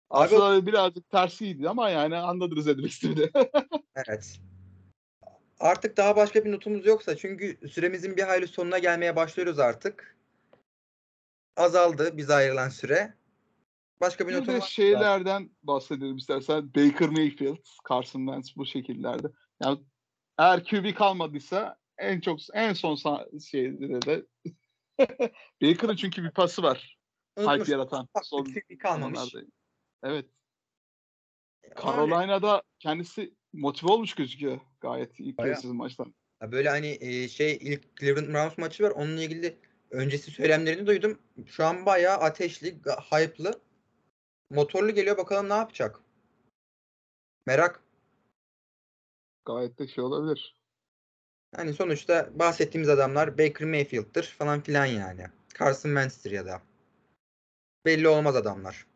[0.10, 3.32] Abi- Aslında birazcık tersiydi ama yani anladınız demek istediğimi.
[4.08, 4.40] Evet.
[5.60, 10.18] Artık daha başka bir notumuz yoksa çünkü süremizin bir hayli sonuna gelmeye başlıyoruz artık.
[11.62, 13.14] Azaldı bize ayrılan süre.
[14.02, 16.74] Başka bir Bir notum var şeylerden bahsedelim istersen.
[16.76, 19.28] Baker Mayfield, Carson Wentz bu şekillerde.
[19.64, 19.80] Yani
[20.38, 22.96] eğer QB kalmadıysa en çok en son
[23.52, 24.26] şeyde de
[25.62, 26.98] Baker'ın çünkü bir pası var.
[27.38, 28.08] Hype yaratan.
[28.24, 29.36] Son şey kalmamış.
[30.04, 30.26] Evet.
[31.84, 36.14] Carolina'da kendisi motive olmuş gözüküyor gayet ilk maçtan.
[36.42, 38.92] ya böyle hani e, şey ilk Cleveland Browns maçı var.
[38.92, 39.60] Onunla ilgili
[39.92, 41.20] öncesi söylemlerini duydum.
[41.46, 42.80] Şu an bayağı ateşli,
[43.12, 43.60] hype'lı.
[44.50, 46.00] Motorlu geliyor bakalım ne yapacak.
[47.46, 47.84] Merak.
[49.46, 50.56] Gayet de şey olabilir.
[51.58, 55.28] Yani sonuçta bahsettiğimiz adamlar Baker Mayfield'dır falan filan yani.
[55.60, 56.62] Carson Wentz'tir ya da.
[57.86, 58.88] Belli olmaz adamlar.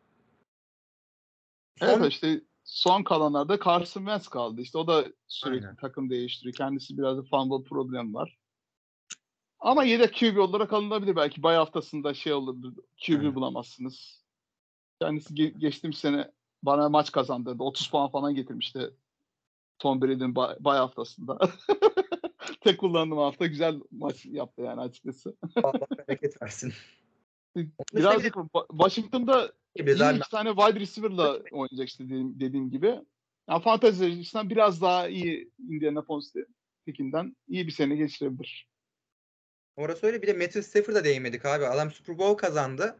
[1.78, 4.60] Son, Evet işte son kalanlarda Carson Wentz kaldı.
[4.60, 5.76] İşte o da sürekli Aynen.
[5.76, 6.54] takım değiştiriyor.
[6.54, 8.38] Kendisi biraz da fumble problem var.
[9.60, 11.42] Ama yedek QB olarak alınabilir belki.
[11.42, 12.74] Bay haftasında şey olur.
[13.06, 13.34] QB Aynen.
[13.34, 14.24] bulamazsınız.
[15.00, 16.30] Kendisi ge- geçtiğimiz sene
[16.62, 17.62] bana maç kazandırdı.
[17.62, 18.90] 30 puan falan getirmişti
[19.78, 21.38] Tom Brady'nin bay, bay haftasında.
[22.60, 25.36] tek kullandığım hafta güzel maç yaptı yani açıkçası.
[25.62, 26.72] Allah bereket versin.
[27.94, 33.00] Birazcık Ba- Washington'da iyi iki tane wide receiver'la oynayacak işte dediğim, dediğim gibi.
[33.48, 38.68] Yani fantezi açısından biraz daha iyi Indianapolis'tekinden iyi bir sene geçirebilir.
[39.76, 41.66] Orası öyle bir de Matthew Stafford'a değinmedik abi.
[41.66, 42.96] Adam Super Bowl kazandı.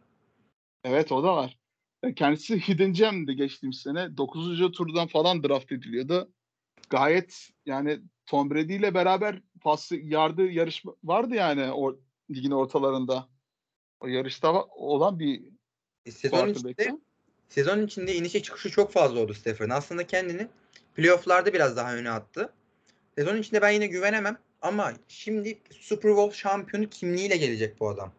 [0.84, 1.58] Evet o da var.
[2.02, 4.16] E, Kendisi Hidden Gem'di geçtiğimiz sene.
[4.16, 4.72] 9.
[4.72, 6.32] turdan falan draft ediliyordu.
[6.90, 11.98] Gayet yani Tom Brady ile beraber pas yardı yarışma vardı yani o
[12.30, 13.28] ligin ortalarında.
[14.00, 15.42] O yarışta olan bir
[16.06, 16.98] E, Sezon içinde,
[17.48, 19.70] sezon içinde inişi çıkışı çok fazla oldu Stafford'ın.
[19.70, 20.48] Aslında kendini
[20.94, 22.52] playoff'larda biraz daha öne attı.
[23.14, 28.12] Sezon içinde ben yine güvenemem ama şimdi Super Bowl şampiyonu kimliğiyle gelecek bu adam.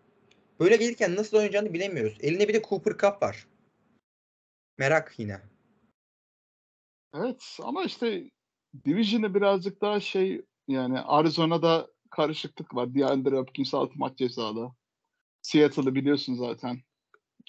[0.60, 2.18] Böyle gelirken nasıl oynayacağını bilemiyoruz.
[2.22, 3.48] Elinde bir de Cooper Cup var.
[4.78, 5.42] Merak yine.
[7.14, 8.32] Evet ama işte
[8.86, 12.96] Division'ı birazcık daha şey yani Arizona'da karışıklık var.
[12.96, 14.72] DeAndre Hopkins 6 maç cezalı.
[15.42, 16.82] Seattle'ı biliyorsun zaten.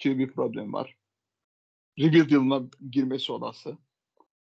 [0.03, 0.97] QB problemi var.
[1.99, 3.79] Rebuild yılına girmesi olası.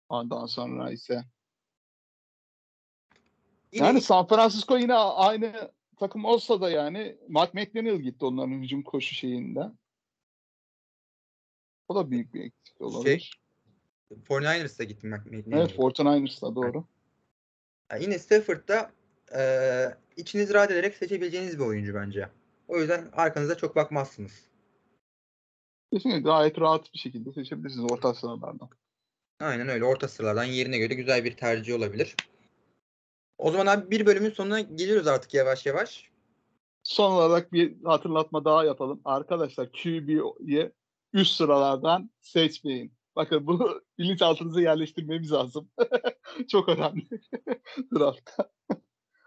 [0.09, 1.25] Ondan sonra ise
[3.71, 8.83] Yine yani San Francisco yine aynı takım olsa da yani Mark McDaniel gitti onların hücum
[8.83, 9.59] koşu şeyinde.
[11.87, 13.39] O da büyük bir eksik olabilir.
[14.11, 15.09] 49ers'a gittim.
[15.11, 15.59] Mac- McNair.
[15.59, 16.85] evet 49ers'da doğru.
[17.91, 18.91] Yani yine Stafford'da
[19.31, 22.29] eee içiniz rahat ederek seçebileceğiniz bir oyuncu bence.
[22.67, 24.49] O yüzden arkanıza çok bakmazsınız.
[25.93, 28.69] Kesinlikle gayet rahat bir şekilde seçebilirsiniz orta sıralardan.
[29.39, 29.85] Aynen öyle.
[29.85, 32.15] Orta sıralardan yerine göre güzel bir tercih olabilir.
[33.39, 36.09] O zaman abi bir bölümün sonuna geliyoruz artık yavaş yavaş.
[36.83, 39.01] Son olarak bir hatırlatma daha yapalım.
[39.05, 40.71] Arkadaşlar QB'yi
[41.13, 42.93] üst sıralardan seçmeyin.
[43.15, 45.69] Bakın bunu bilinçaltınıza yerleştirmemiz lazım.
[46.47, 47.05] Çok önemli.
[47.95, 48.51] Draftta.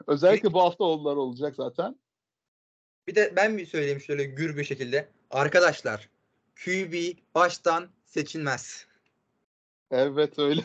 [0.06, 2.00] Özellikle bu hafta onlar olacak zaten.
[3.06, 5.08] Bir de ben bir söyleyeyim şöyle gür bir şekilde.
[5.30, 6.08] Arkadaşlar
[6.64, 6.94] QB
[7.34, 8.86] baştan seçilmez.
[9.90, 10.62] Evet öyle.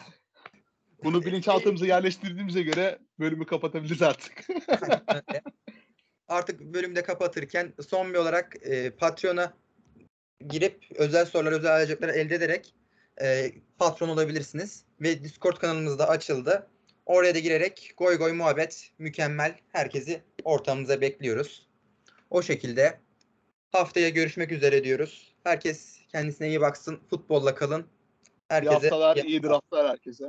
[1.04, 4.48] Bunu bilinçaltımıza yerleştirdiğimize göre bölümü kapatabiliriz artık.
[6.28, 9.54] Artık bölümde kapatırken son bir olarak e, Patreon'a
[10.48, 12.74] girip özel sorular, özel alacakları elde ederek
[13.22, 14.86] e, patron olabilirsiniz.
[15.02, 16.68] Ve Discord kanalımız da açıldı.
[17.06, 19.56] Oraya da girerek goy goy muhabbet mükemmel.
[19.72, 21.68] Herkesi ortamımıza bekliyoruz.
[22.30, 23.00] O şekilde
[23.72, 25.36] haftaya görüşmek üzere diyoruz.
[25.44, 27.00] Herkes kendisine iyi baksın.
[27.10, 27.82] Futbolla kalın.
[27.82, 27.86] İyi
[28.50, 30.26] Herkese haftalar, iyi iyi draftlar herkese.